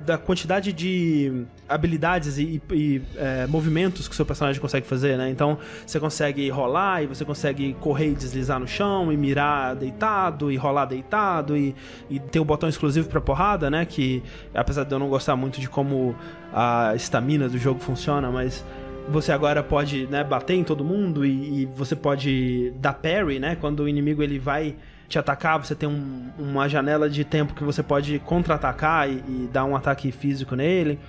[0.06, 5.30] da quantidade de habilidades e, e é, movimentos que o seu personagem consegue fazer, né?
[5.30, 10.52] Então você consegue rolar e você consegue correr e deslizar no chão e mirar deitado
[10.52, 11.76] e rolar deitado e,
[12.10, 13.86] e tem o botão exclusivo para porrada, né?
[13.86, 14.24] Que
[14.54, 16.16] apesar de eu não gostar muito de como
[16.54, 18.66] a estamina do jogo funciona, mas
[19.10, 23.56] você agora pode né, bater em todo mundo e, e, você pode dar parry, né?
[23.56, 24.76] Quando o inimigo ele vai
[25.10, 29.49] te atacar, você tem um, uma janela de tempo que você pode contra-atacar e, e,
[29.51, 30.99] dar um ataque físico nele.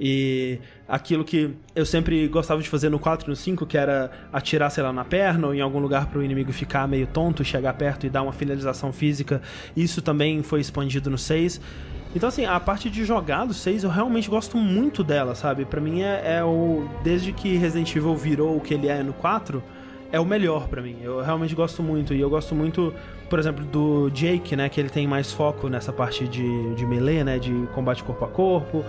[0.00, 4.12] E aquilo que eu sempre gostava de fazer no 4 e no 5, que era
[4.32, 7.44] atirar, sei lá, na perna ou em algum lugar para o inimigo ficar meio tonto,
[7.44, 9.42] chegar perto e dar uma finalização física,
[9.76, 11.60] isso também foi expandido no 6.
[12.14, 15.64] Então, assim, a parte de jogar do 6 eu realmente gosto muito dela, sabe?
[15.64, 16.88] Para mim é, é o.
[17.02, 19.62] Desde que Resident Evil virou o que ele é no 4
[20.10, 20.96] é o melhor para mim.
[21.02, 22.14] Eu realmente gosto muito.
[22.14, 22.94] E eu gosto muito,
[23.28, 24.68] por exemplo, do Jake, né?
[24.68, 27.38] Que ele tem mais foco nessa parte de, de melee, né?
[27.38, 28.84] De combate corpo a corpo.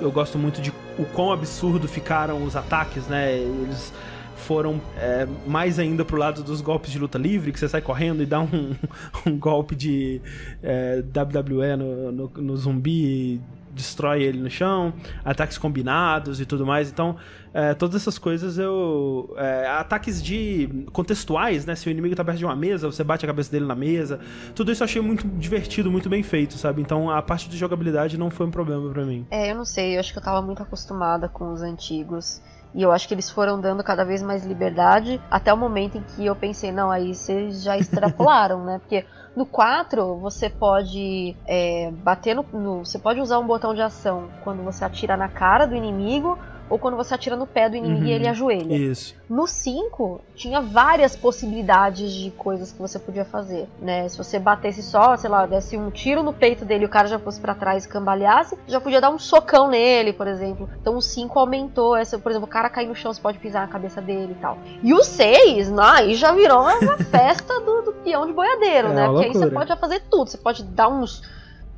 [0.00, 3.36] Eu gosto muito de o quão absurdo ficaram os ataques, né?
[3.36, 3.92] Eles
[4.36, 8.22] foram é, mais ainda pro lado dos golpes de luta livre, que você sai correndo
[8.22, 8.74] e dá um,
[9.26, 10.20] um golpe de
[10.62, 13.40] é, WWE no, no, no zumbi
[13.70, 14.92] destrói ele no chão,
[15.24, 16.90] ataques combinados e tudo mais.
[16.90, 17.16] Então,
[17.52, 19.34] é, todas essas coisas eu.
[19.36, 20.86] É, ataques de.
[20.92, 21.74] contextuais, né?
[21.74, 24.20] Se o inimigo tá perto de uma mesa, você bate a cabeça dele na mesa.
[24.54, 26.80] Tudo isso eu achei muito divertido, muito bem feito, sabe?
[26.80, 29.26] Então a parte de jogabilidade não foi um problema para mim.
[29.30, 32.40] É, eu não sei, eu acho que eu tava muito acostumada com os antigos.
[32.72, 36.02] E eu acho que eles foram dando cada vez mais liberdade até o momento em
[36.02, 38.78] que eu pensei, não, aí vocês já extrapolaram, né?
[38.78, 39.04] Porque
[39.36, 44.28] no 4 você pode é, bater no, no, Você pode usar um botão de ação
[44.42, 46.38] quando você atira na cara do inimigo
[46.70, 48.74] ou quando você atira no pé do inimigo uhum, e ele ajoelha.
[48.74, 49.14] Isso.
[49.28, 54.08] No 5, tinha várias possibilidades de coisas que você podia fazer, né?
[54.08, 57.08] Se você batesse só, sei lá, desse um tiro no peito dele e o cara
[57.08, 60.70] já fosse para trás e cambaleasse, já podia dar um socão nele, por exemplo.
[60.80, 63.66] Então o 5 aumentou essa, por exemplo, o cara cair no chão, você pode pisar
[63.66, 64.56] na cabeça dele e tal.
[64.82, 69.06] E o 6, aí já virou uma festa do, do peão de boiadeiro, é né?
[69.08, 71.22] Porque aí você pode fazer tudo, você pode dar uns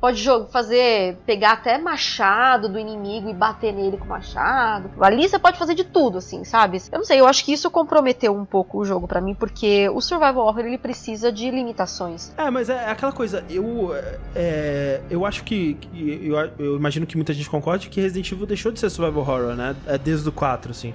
[0.03, 4.91] pode fazer, pegar até machado do inimigo e bater nele com machado.
[4.99, 6.81] Ali você pode fazer de tudo, assim, sabe?
[6.91, 9.87] Eu não sei, eu acho que isso comprometeu um pouco o jogo para mim, porque
[9.87, 12.33] o survival horror ele precisa de limitações.
[12.35, 13.95] É, mas é aquela coisa, eu
[14.35, 18.73] é, eu acho que eu, eu imagino que muita gente concorde que Resident Evil deixou
[18.73, 19.73] de ser survival horror, né?
[19.87, 20.93] É desde o 4, assim.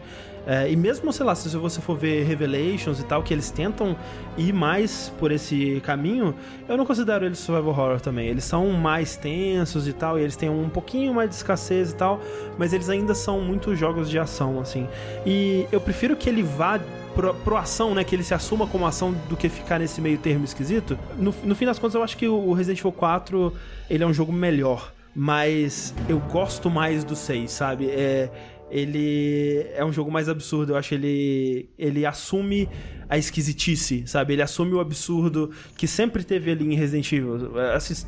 [0.49, 3.95] É, e mesmo, sei lá, se você for ver Revelations e tal, que eles tentam
[4.35, 6.35] ir mais por esse caminho,
[6.67, 8.29] eu não considero eles survival horror também.
[8.29, 11.95] Eles são mais tensos e tal, e eles têm um pouquinho mais de escassez e
[11.95, 12.19] tal,
[12.57, 14.89] mas eles ainda são muito jogos de ação, assim.
[15.27, 16.81] E eu prefiro que ele vá
[17.15, 18.03] pro, pro ação, né?
[18.03, 20.99] Que ele se assuma como ação do que ficar nesse meio termo esquisito.
[21.19, 23.53] No, no fim das contas, eu acho que o Resident Evil 4
[23.91, 24.95] ele é um jogo melhor.
[25.15, 27.91] Mas eu gosto mais do 6, sabe?
[27.91, 28.31] É,
[28.71, 30.73] ele é um jogo mais absurdo.
[30.73, 32.69] Eu acho ele ele assume
[33.09, 34.35] a esquisitice, sabe?
[34.35, 37.39] Ele assume o absurdo que sempre teve ali em Resident Evil.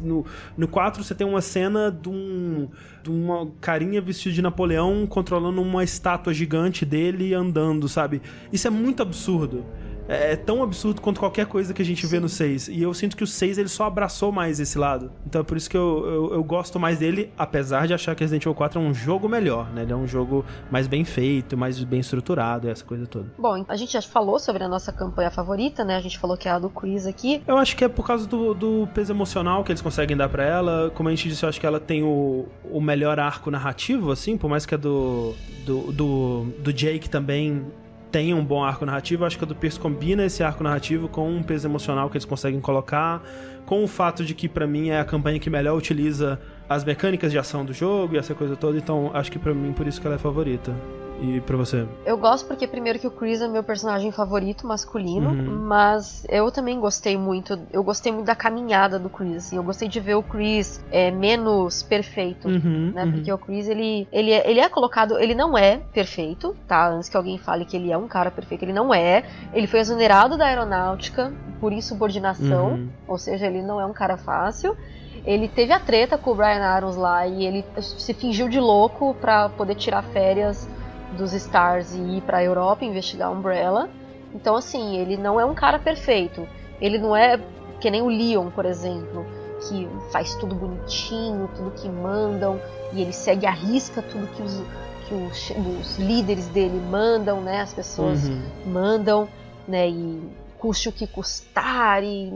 [0.02, 2.68] No, no 4 você tem uma cena de, um,
[3.02, 8.20] de uma carinha vestida de Napoleão controlando uma estátua gigante dele andando, sabe?
[8.52, 9.64] Isso é muito absurdo.
[10.10, 12.08] É, é, tão absurdo quanto qualquer coisa que a gente Sim.
[12.08, 12.66] vê no 6.
[12.66, 15.12] E eu sinto que o 6 ele só abraçou mais esse lado.
[15.24, 18.24] Então é por isso que eu, eu, eu, gosto mais dele, apesar de achar que
[18.24, 19.82] Resident Evil 4 é um jogo melhor, né?
[19.82, 23.26] Ele é um jogo mais bem feito, mais bem estruturado, essa coisa toda.
[23.38, 25.96] Bom, a gente já falou sobre a nossa campanha favorita, né?
[25.96, 27.40] A gente falou que é a do Chris aqui.
[27.46, 30.44] Eu acho que é por causa do, do peso emocional que eles conseguem dar para
[30.44, 30.90] ela.
[30.90, 34.36] Como a gente disse, eu acho que ela tem o, o melhor arco narrativo, assim,
[34.36, 35.34] por mais que a do,
[35.64, 37.64] do, do, do Jake também
[38.10, 39.24] tem um bom arco narrativo.
[39.24, 42.24] Acho que a do Pierce combina esse arco narrativo com um peso emocional que eles
[42.24, 43.22] conseguem colocar,
[43.70, 47.30] com o fato de que para mim é a campanha que melhor utiliza as mecânicas
[47.30, 48.76] de ação do jogo e essa coisa toda.
[48.76, 50.74] Então acho que para mim por isso que ela é favorita.
[51.22, 51.86] E pra você?
[52.06, 55.66] Eu gosto porque, primeiro, que o Chris é meu personagem favorito masculino, uhum.
[55.66, 57.60] mas eu também gostei muito.
[57.70, 59.36] Eu gostei muito da caminhada do Chris.
[59.36, 63.04] Assim, eu gostei de ver o Chris é, menos perfeito, uhum, né?
[63.04, 63.12] Uhum.
[63.12, 65.18] Porque o Chris, ele, ele, é, ele é colocado.
[65.18, 66.88] Ele não é perfeito, tá?
[66.88, 69.24] Antes que alguém fale que ele é um cara perfeito, ele não é.
[69.52, 72.88] Ele foi exonerado da aeronáutica por insubordinação, uhum.
[73.06, 74.76] ou seja, ele não é um cara fácil.
[75.24, 79.14] Ele teve a treta com o Brian Arons lá e ele se fingiu de louco
[79.20, 80.68] pra poder tirar férias
[81.16, 83.90] dos Stars e ir pra Europa investigar a Umbrella.
[84.34, 86.46] Então, assim, ele não é um cara perfeito.
[86.80, 87.38] Ele não é
[87.80, 89.26] que nem o Leon, por exemplo,
[89.68, 92.60] que faz tudo bonitinho, tudo que mandam,
[92.92, 94.62] e ele segue à risca tudo que os,
[95.06, 95.50] que os,
[95.80, 97.60] os líderes dele mandam, né?
[97.60, 98.42] As pessoas Uhum.
[98.66, 99.28] mandam,
[99.66, 99.88] né?
[99.88, 100.22] E
[100.58, 102.32] custe o que custar, e...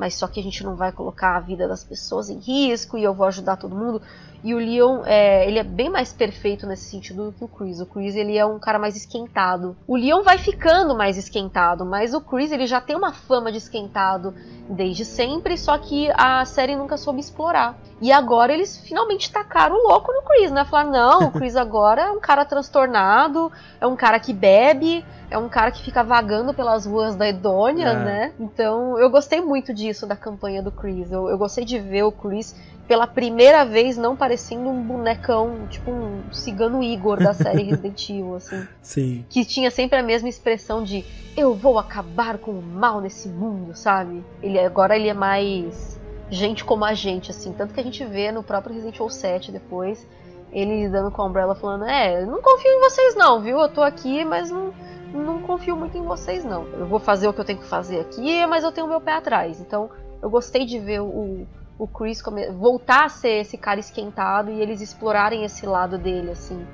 [0.00, 3.04] mas só que a gente não vai colocar a vida das pessoas em risco e
[3.04, 4.00] eu vou ajudar todo mundo.
[4.42, 7.80] E o Leon, é, ele é bem mais perfeito nesse sentido do que o Chris.
[7.80, 9.76] O Chris, ele é um cara mais esquentado.
[9.86, 13.58] O Leon vai ficando mais esquentado, mas o Chris, ele já tem uma fama de
[13.58, 14.34] esquentado
[14.68, 17.76] desde sempre, só que a série nunca soube explorar.
[18.00, 20.64] E agora eles finalmente tacaram o louco no Chris, né?
[20.64, 25.36] Falaram, não, o Chris agora é um cara transtornado, é um cara que bebe, é
[25.36, 27.94] um cara que fica vagando pelas ruas da Edônia, É.
[28.04, 28.32] né?
[28.40, 31.12] Então eu gostei muito disso da campanha do Chris.
[31.12, 32.54] Eu, eu gostei de ver o Chris
[32.90, 38.34] pela primeira vez não parecendo um bonecão, tipo um cigano Igor da série Resident Evil,
[38.34, 38.66] assim.
[38.82, 39.24] Sim.
[39.30, 41.04] Que tinha sempre a mesma expressão de
[41.36, 44.24] eu vou acabar com o mal nesse mundo, sabe?
[44.42, 47.52] Ele agora ele é mais gente como a gente, assim.
[47.52, 50.04] Tanto que a gente vê no próprio Resident Evil 7 depois,
[50.50, 53.60] ele lidando com a Umbrella falando, é, não confio em vocês não, viu?
[53.60, 54.74] Eu tô aqui, mas não,
[55.14, 56.64] não confio muito em vocês não.
[56.72, 59.00] Eu vou fazer o que eu tenho que fazer aqui, mas eu tenho o meu
[59.00, 59.60] pé atrás.
[59.60, 59.88] Então
[60.20, 61.46] eu gostei de ver o,
[61.80, 62.22] o Chris
[62.58, 66.66] voltar a ser esse cara esquentado e eles explorarem esse lado dele, assim.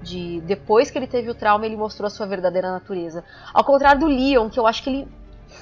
[0.00, 3.24] De depois que ele teve o trauma, ele mostrou a sua verdadeira natureza.
[3.52, 5.08] Ao contrário do Leon, que eu acho que ele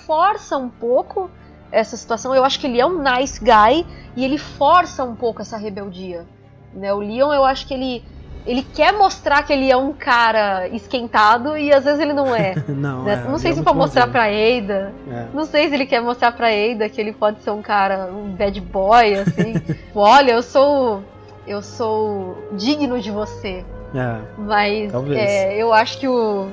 [0.07, 1.31] força um pouco
[1.73, 2.35] essa situação.
[2.35, 6.27] Eu acho que ele é um nice guy e ele força um pouco essa rebeldia.
[6.75, 6.93] Né?
[6.93, 8.05] O Leon, eu acho que ele
[8.47, 12.55] ele quer mostrar que ele é um cara esquentado e às vezes ele não é.
[12.69, 13.23] Não, né?
[13.27, 14.13] é, não sei ele se é pra mostrar bonzinho.
[14.13, 15.27] pra Ada, É.
[15.35, 18.31] não sei se ele quer mostrar pra Ada que ele pode ser um cara, um
[18.33, 19.55] bad boy, assim.
[19.95, 21.03] Olha, eu sou.
[21.47, 23.65] Eu sou digno de você.
[23.95, 24.21] É.
[24.39, 26.49] Mas é, eu acho que o.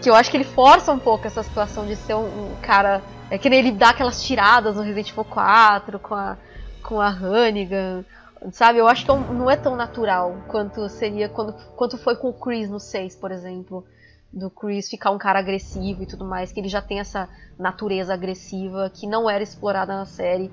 [0.00, 3.00] Que eu acho que ele força um pouco essa situação de ser um, um cara.
[3.30, 6.36] É que nem ele dá aquelas tiradas no Resident Evil 4 com a,
[6.82, 8.04] com a Hannigan.
[8.52, 8.78] Sabe?
[8.78, 12.68] Eu acho que não é tão natural quanto seria quando, quanto foi com o Chris
[12.68, 13.84] no 6, por exemplo.
[14.32, 17.28] Do Chris ficar um cara agressivo e tudo mais, que ele já tem essa
[17.58, 20.50] natureza agressiva que não era explorada na série.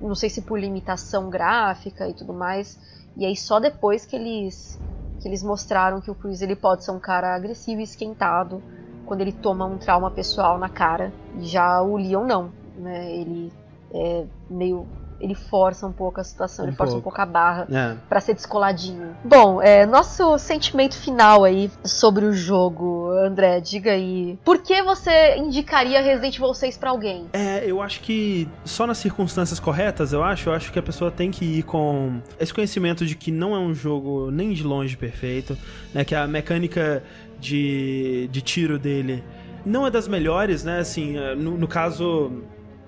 [0.00, 2.78] Não sei se por limitação gráfica e tudo mais.
[3.16, 4.80] E aí só depois que eles
[5.20, 8.62] que eles mostraram que o Chris ele pode ser um cara agressivo e esquentado
[9.04, 11.12] quando ele toma um trauma pessoal na cara.
[11.38, 13.12] E já o Leon não, né?
[13.12, 13.52] Ele
[13.92, 14.86] é meio
[15.20, 17.16] ele força um pouco a situação, Um ele força um pouco.
[17.16, 17.96] pouco a barra É.
[18.08, 19.14] Pra ser descoladinho.
[19.24, 24.38] Bom, é, nosso sentimento final aí sobre o jogo, André, diga aí.
[24.44, 27.26] Por que você indicaria Resident Evil 6 pra alguém?
[27.32, 31.10] É, eu acho que só nas circunstâncias corretas, eu acho, eu acho que a pessoa
[31.10, 34.96] tem que ir com esse conhecimento de que não é um jogo nem de longe
[34.96, 35.56] perfeito,
[35.94, 36.04] né?
[36.04, 37.02] Que a mecânica
[37.38, 39.22] de, de tiro dele
[39.64, 40.78] não é das melhores, né?
[40.78, 42.32] Assim, é, no, no caso.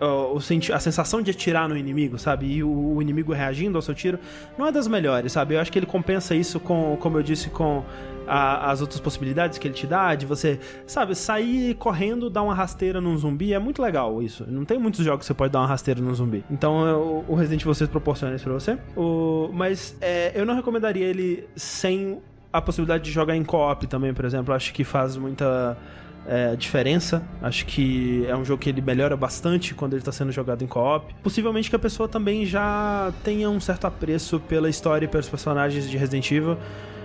[0.03, 0.39] O,
[0.75, 2.47] a sensação de atirar no inimigo, sabe?
[2.47, 4.19] E o, o inimigo reagindo ao seu tiro
[4.59, 5.55] não é das melhores, sabe?
[5.55, 7.85] Eu acho que ele compensa isso com, como eu disse, com
[8.27, 12.55] a- as outras possibilidades que ele te dá, de você, sabe, sair correndo, dar uma
[12.55, 14.45] rasteira num zumbi, é muito legal isso.
[14.49, 16.45] Não tem muitos jogos que você pode dar uma rasteira num zumbi.
[16.51, 18.79] Então é, o o Resident Evil 6 proporciona isso pra você.
[18.97, 22.21] O, mas é, eu não recomendaria ele sem
[22.53, 24.53] a possibilidade de jogar em co-op também, por exemplo.
[24.55, 25.77] Acho que faz muita
[26.27, 27.23] é, diferença.
[27.41, 30.67] Acho que é um jogo que ele melhora bastante quando ele está sendo jogado em
[30.67, 31.15] co-op.
[31.23, 35.89] Possivelmente que a pessoa também já tenha um certo apreço pela história e pelos personagens
[35.91, 36.57] de Resident Evil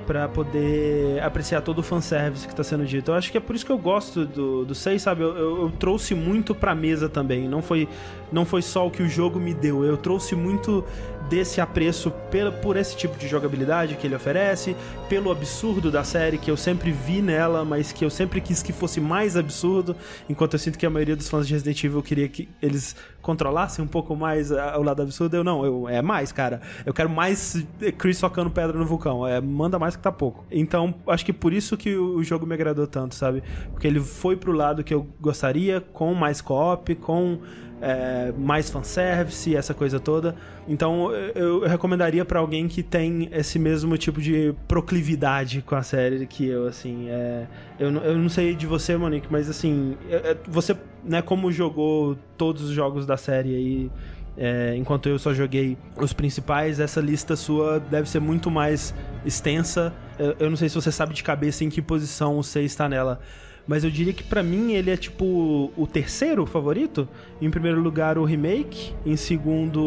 [0.06, 3.12] pra poder apreciar todo o fanservice que tá sendo dito.
[3.12, 5.22] Eu acho que é por isso que eu gosto do, do 6, sabe?
[5.22, 7.46] Eu, eu- eu trouxe muito pra mesa também.
[7.50, 7.90] Não foi,
[8.32, 9.84] não foi só o que o jogo me deu.
[9.84, 10.82] Eu trouxe muito
[11.30, 14.76] desse apreço pela, por esse tipo de jogabilidade que ele oferece,
[15.10, 18.72] pelo absurdo da série que eu sempre vi nela, mas que eu sempre quis que
[18.74, 19.96] fosse mais absurdo,
[20.30, 23.84] enquanto eu sinto que a maioria dos fãs de Resident Evil queria que eles controlassem
[23.84, 25.36] um pouco mais a- o lado absurdo.
[25.36, 26.62] Eu não, eu, é mais, cara.
[26.86, 27.66] Eu quero mais
[27.98, 29.28] Chris socando pedra no vulcão.
[29.28, 30.46] É, manda mais que tá pouco.
[30.50, 33.44] Então, acho que por isso que o, o jogo me agradou tanto, sabe?
[33.72, 37.40] Porque ele foi pro lado que eu gostaria, com mais co-op, com
[37.82, 40.36] é, mais fanservice, essa coisa toda.
[40.68, 45.84] Então eu, eu recomendaria pra alguém que tem esse mesmo tipo de proclividade com a
[45.84, 47.08] série que eu, assim.
[47.10, 47.46] É,
[47.80, 52.18] eu, eu não sei de você, Monique, mas assim, é- é- você, né, como jogou
[52.38, 53.92] todos os jogos da série aí.
[54.40, 58.94] é, enquanto eu só joguei os principais, essa lista sua deve ser muito mais
[59.26, 59.92] extensa.
[60.20, 63.20] Eu, eu não sei se você sabe de cabeça em que posição 6 está nela.
[63.68, 67.08] Mas eu diria que pra mim ele é tipo o terceiro favorito.
[67.42, 69.82] Em primeiro lugar o remake, em segundo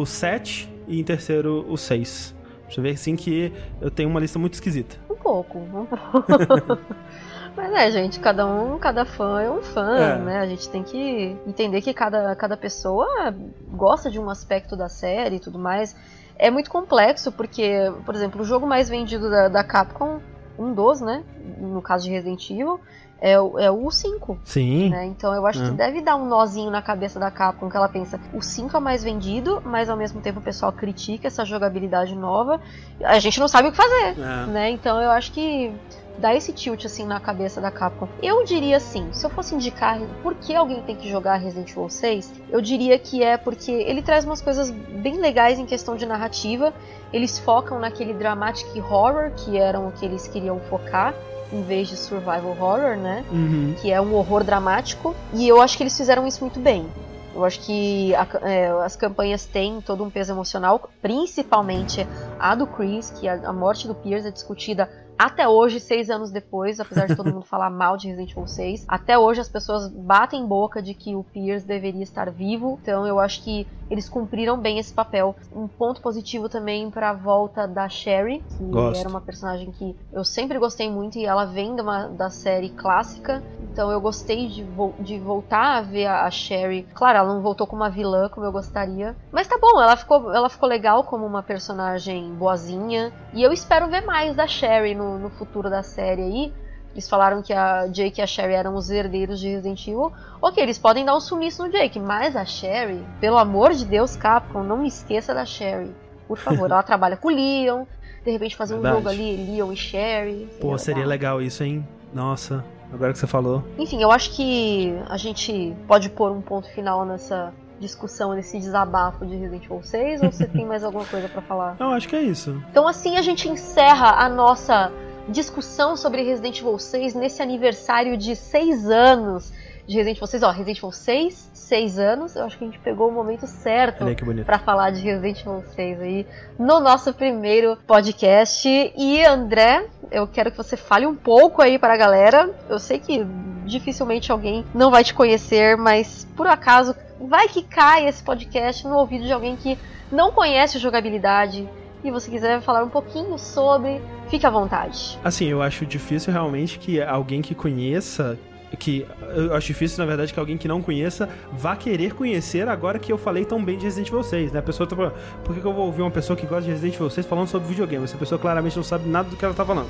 [0.00, 2.34] o 7 e em terceiro o 6.
[2.64, 4.96] Deixa eu ver assim que eu tenho uma lista muito esquisita.
[5.10, 6.78] Um pouco, um pouco.
[7.56, 10.18] Mas é, gente, cada um, cada fã é um fã, É.
[10.18, 10.38] né?
[10.40, 13.34] A gente tem que entender que cada, cada pessoa
[13.70, 15.96] gosta de um aspecto da série e tudo mais.
[16.38, 20.20] É muito complexo, porque, por exemplo, o jogo mais vendido da, da Capcom,
[20.58, 21.22] um dos, né?
[21.58, 22.78] No caso de Resident Evil,
[23.20, 24.38] é, o- é o 5.
[24.44, 24.90] Sim.
[24.90, 25.06] né?
[25.06, 25.66] Então eu acho É.
[25.68, 28.80] que deve dar um nozinho na cabeça da Capcom que ela pensa, o 5 é
[28.80, 32.60] mais vendido, mas ao mesmo tempo o pessoal critica essa jogabilidade nova.
[33.02, 34.46] A gente não sabe o que fazer, É.
[34.46, 34.70] né?
[34.70, 35.72] Então eu acho que
[36.18, 38.08] dá esse tilt assim na cabeça da Capcom.
[38.22, 41.88] Eu diria assim, se eu fosse indicar por que alguém tem que jogar Resident Evil
[41.90, 46.06] 6, eu diria que é porque ele traz umas coisas bem legais em questão de
[46.06, 46.72] narrativa.
[47.12, 51.14] Eles focam naquele dramatic horror que eram o que eles queriam focar.
[51.52, 53.24] Em vez de survival horror, né?
[53.30, 53.74] Uhum.
[53.80, 56.86] que é um horror dramático, e eu acho que eles fizeram isso muito bem.
[57.34, 62.06] Eu acho que a- é, as campanhas têm todo um peso emocional, principalmente
[62.38, 64.88] a do Chris, que a, a morte do Pierce é discutida
[65.18, 68.84] até hoje, seis anos depois, apesar de todo mundo falar mal de Resident Evil 6.
[68.88, 73.18] Até hoje as pessoas batem boca de que o Pierce deveria estar vivo, então eu
[73.18, 75.36] acho que eles cumpriram bem esse papel.
[75.52, 78.98] Um ponto positivo também para a volta da Sherry, que Gosto.
[78.98, 82.68] era uma personagem que eu sempre gostei muito e ela vem de uma, da série
[82.70, 83.40] clássica.
[83.62, 86.88] Então eu gostei de, vo- de voltar a ver a, a Sherry.
[86.94, 89.14] Claro, ela não voltou como uma vilã como eu gostaria.
[89.30, 93.12] Mas tá bom, ela ficou, ela ficou legal como uma personagem boazinha.
[93.32, 96.52] E eu espero ver mais da Sherry no, no futuro da série aí.
[96.92, 100.10] Eles falaram que a Jake e a Sherry eram os herdeiros de Resident Evil.
[100.40, 104.16] Ok, eles podem dar um sumiço no Jake, mas a Sherry, pelo amor de Deus,
[104.16, 105.94] Capcom, não me esqueça da Sherry.
[106.26, 107.84] Por favor, ela trabalha com o Leon.
[108.24, 108.96] De repente fazer um Verdade.
[108.96, 110.48] jogo ali, Leon e Sherry.
[110.58, 111.86] Pô, seria legal isso, hein?
[112.14, 113.62] Nossa, agora que você falou.
[113.78, 119.26] Enfim, eu acho que a gente pode pôr um ponto final nessa discussão, nesse desabafo
[119.26, 121.76] de Resident Evil 6, ou você tem mais alguma coisa pra falar?
[121.78, 122.62] Eu acho que é isso.
[122.70, 124.92] Então assim a gente encerra a nossa
[125.28, 129.52] discussão sobre Resident Evil 6 nesse aniversário de 6 anos
[129.86, 130.42] de Resident Evil 6.
[130.42, 134.04] Ó, Resident Evil 6, 6 anos, eu acho que a gente pegou o momento certo
[134.44, 136.26] pra falar de Resident Evil 6 aí
[136.58, 138.68] no nosso primeiro podcast.
[138.96, 142.50] E André, eu quero que você fale um pouco aí para a galera.
[142.68, 143.24] Eu sei que
[143.64, 148.96] dificilmente alguém não vai te conhecer, mas por acaso vai que cai esse podcast no
[148.96, 149.78] ouvido de alguém que
[150.10, 151.68] não conhece jogabilidade
[152.04, 155.18] e você quiser falar um pouquinho sobre, fique à vontade.
[155.24, 158.38] Assim, eu acho difícil realmente que alguém que conheça.
[158.78, 162.98] Que eu acho difícil, na verdade, que alguém que não conheça vá querer conhecer agora
[162.98, 164.58] que eu falei tão bem de Resident Evil 6, né?
[164.58, 165.14] A pessoa tá falando,
[165.44, 167.46] por que, que eu vou ouvir uma pessoa que gosta de Resident Evil 6 falando
[167.46, 168.04] sobre videogame?
[168.04, 169.88] Essa pessoa claramente não sabe nada do que ela tá falando.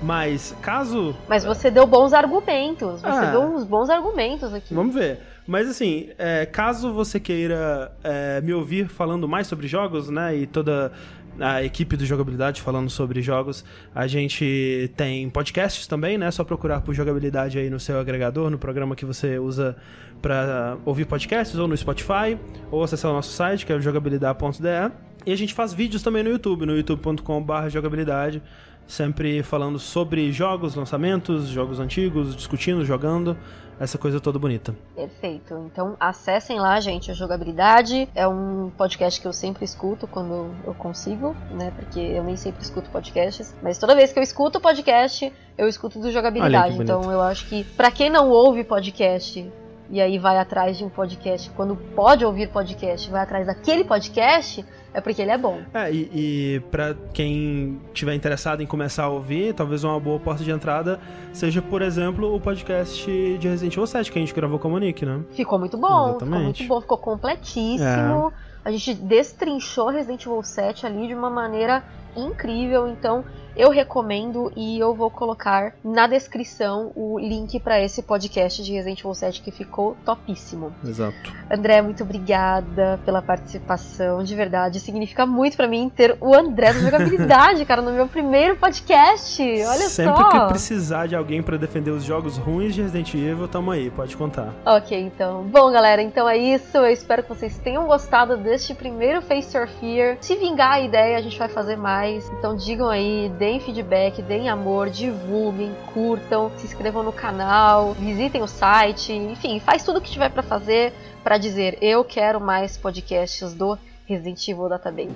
[0.00, 3.30] Mas, caso Mas você deu bons argumentos, você Ah.
[3.32, 4.72] deu uns bons argumentos aqui.
[4.74, 5.18] Vamos ver.
[5.46, 10.36] Mas assim, é, caso você queira é, me ouvir falando mais sobre jogos, né?
[10.36, 10.92] E toda
[11.40, 13.64] a equipe do Jogabilidade falando sobre jogos,
[13.94, 16.30] a gente tem podcasts também, né?
[16.30, 19.76] Só procurar por jogabilidade aí no seu agregador, no programa que você usa
[20.20, 22.38] para ouvir podcasts, ou no Spotify,
[22.70, 24.92] ou acessar o nosso site, que é o jogabilidade.de.
[25.26, 28.42] E a gente faz vídeos também no YouTube, no youtube.com.br jogabilidade,
[28.88, 33.36] sempre falando sobre jogos, lançamentos, jogos antigos, discutindo, jogando,
[33.78, 34.74] essa coisa toda bonita.
[34.96, 35.54] Perfeito.
[35.66, 38.08] Então acessem lá, gente, a jogabilidade.
[38.14, 41.72] É um podcast que eu sempre escuto quando eu consigo, né?
[41.76, 43.54] Porque eu nem sempre escuto podcasts.
[43.62, 46.76] Mas toda vez que eu escuto podcast, eu escuto do jogabilidade.
[46.76, 49.48] Então eu acho que pra quem não ouve podcast
[49.90, 54.64] e aí vai atrás de um podcast, quando pode ouvir podcast, vai atrás daquele podcast,
[54.92, 55.60] é porque ele é bom.
[55.72, 60.44] É, e, e para quem tiver interessado em começar a ouvir, talvez uma boa porta
[60.44, 61.00] de entrada
[61.32, 64.70] seja, por exemplo, o podcast de Resident Evil 7 que a gente gravou com a
[64.72, 65.20] Monique, né?
[65.30, 66.62] Ficou muito bom, ficou Exatamente.
[66.62, 68.32] muito bom, ficou completíssimo.
[68.64, 71.82] A gente destrinchou Resident Evil 7 ali de uma maneira
[72.16, 73.24] incrível, então
[73.58, 79.00] eu recomendo e eu vou colocar na descrição o link para esse podcast de Resident
[79.00, 80.72] Evil 7 que ficou topíssimo.
[80.84, 81.32] Exato.
[81.50, 86.78] André, muito obrigada pela participação, de verdade, significa muito para mim ter o André da
[86.78, 89.42] jogabilidade, cara, no meu primeiro podcast.
[89.42, 90.30] Olha Sempre só.
[90.30, 94.16] que precisar de alguém pra defender os jogos ruins de Resident Evil, tamo aí, pode
[94.16, 94.54] contar.
[94.64, 95.42] Ok, então.
[95.42, 96.76] Bom, galera, então é isso.
[96.76, 100.16] Eu espero que vocês tenham gostado deste primeiro Face Your Fear.
[100.20, 101.97] Se vingar a ideia, a gente vai fazer mais.
[102.06, 108.46] Então digam aí, deem feedback, deem amor, divulguem, curtam, se inscrevam no canal, visitem o
[108.46, 110.92] site, enfim, faz tudo o que tiver pra fazer
[111.24, 115.10] pra dizer eu quero mais podcasts do Resident Evil Database.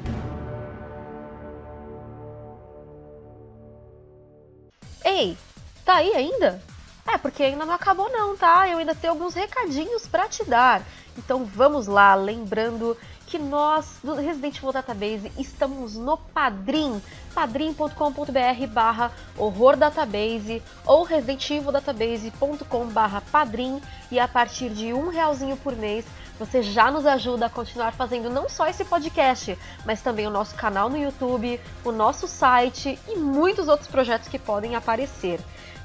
[5.05, 5.37] Ei,
[5.85, 6.63] tá aí ainda?
[7.07, 8.69] É, porque ainda não acabou não, tá?
[8.69, 10.83] Eu ainda tenho alguns recadinhos pra te dar.
[11.19, 12.97] Então vamos lá, lembrando
[13.33, 17.01] que nós, do Resident Evil Database, estamos no Padrim,
[17.35, 23.81] padrim.com.br barra horror database ou residentevildatabase.com barra padrim
[24.11, 26.05] e a partir de um realzinho por mês
[26.39, 29.57] você já nos ajuda a continuar fazendo não só esse podcast,
[29.87, 34.39] mas também o nosso canal no YouTube, o nosso site e muitos outros projetos que
[34.39, 35.41] podem aparecer.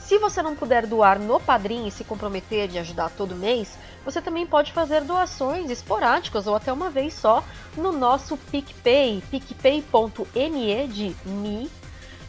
[0.07, 4.21] Se você não puder doar no Padrim e se comprometer de ajudar todo mês, você
[4.21, 7.43] também pode fazer doações esporádicas ou até uma vez só
[7.75, 11.69] no nosso PicPay, picpay.me de me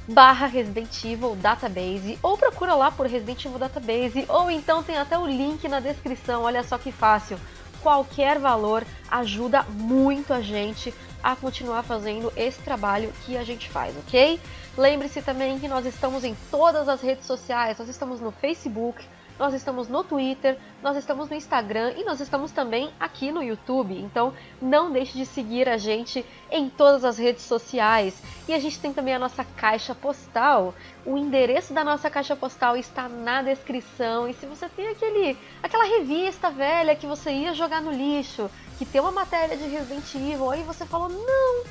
[0.08, 5.16] barra Resident Evil Database ou procura lá por Resident Evil Database ou então tem até
[5.16, 7.38] o link na descrição, olha só que fácil.
[7.80, 10.92] Qualquer valor ajuda muito a gente
[11.22, 14.40] a continuar fazendo esse trabalho que a gente faz, ok?
[14.78, 19.04] Lembre-se também que nós estamos em todas as redes sociais, nós estamos no Facebook,
[19.36, 24.00] nós estamos no Twitter, nós estamos no Instagram e nós estamos também aqui no YouTube.
[24.00, 24.32] Então
[24.62, 28.22] não deixe de seguir a gente em todas as redes sociais.
[28.46, 30.72] E a gente tem também a nossa caixa postal.
[31.04, 34.28] O endereço da nossa caixa postal está na descrição.
[34.28, 38.48] E se você tem aquele, aquela revista velha que você ia jogar no lixo,
[38.78, 41.64] que tem uma matéria de Resident Evil, aí você falou: não,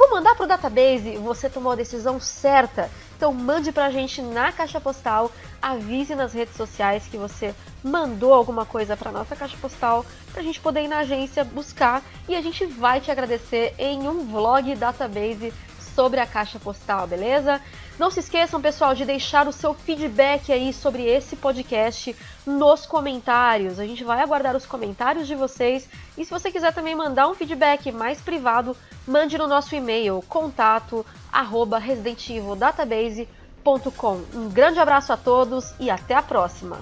[0.00, 1.18] vou mandar para o database.
[1.18, 2.90] Você tomou a decisão certa.
[3.18, 7.54] Então mande para a gente na caixa postal, avise nas redes sociais que você
[7.84, 12.02] mandou alguma coisa para nossa caixa postal, para a gente poder ir na agência buscar
[12.26, 15.52] e a gente vai te agradecer em um vlog database
[15.94, 17.60] sobre a caixa postal, beleza?
[18.00, 22.16] Não se esqueçam, pessoal, de deixar o seu feedback aí sobre esse podcast
[22.46, 23.78] nos comentários.
[23.78, 25.86] A gente vai aguardar os comentários de vocês.
[26.16, 28.74] E se você quiser também mandar um feedback mais privado,
[29.06, 31.04] mande no nosso e-mail contato
[34.34, 36.78] Um grande abraço a todos e até a próxima!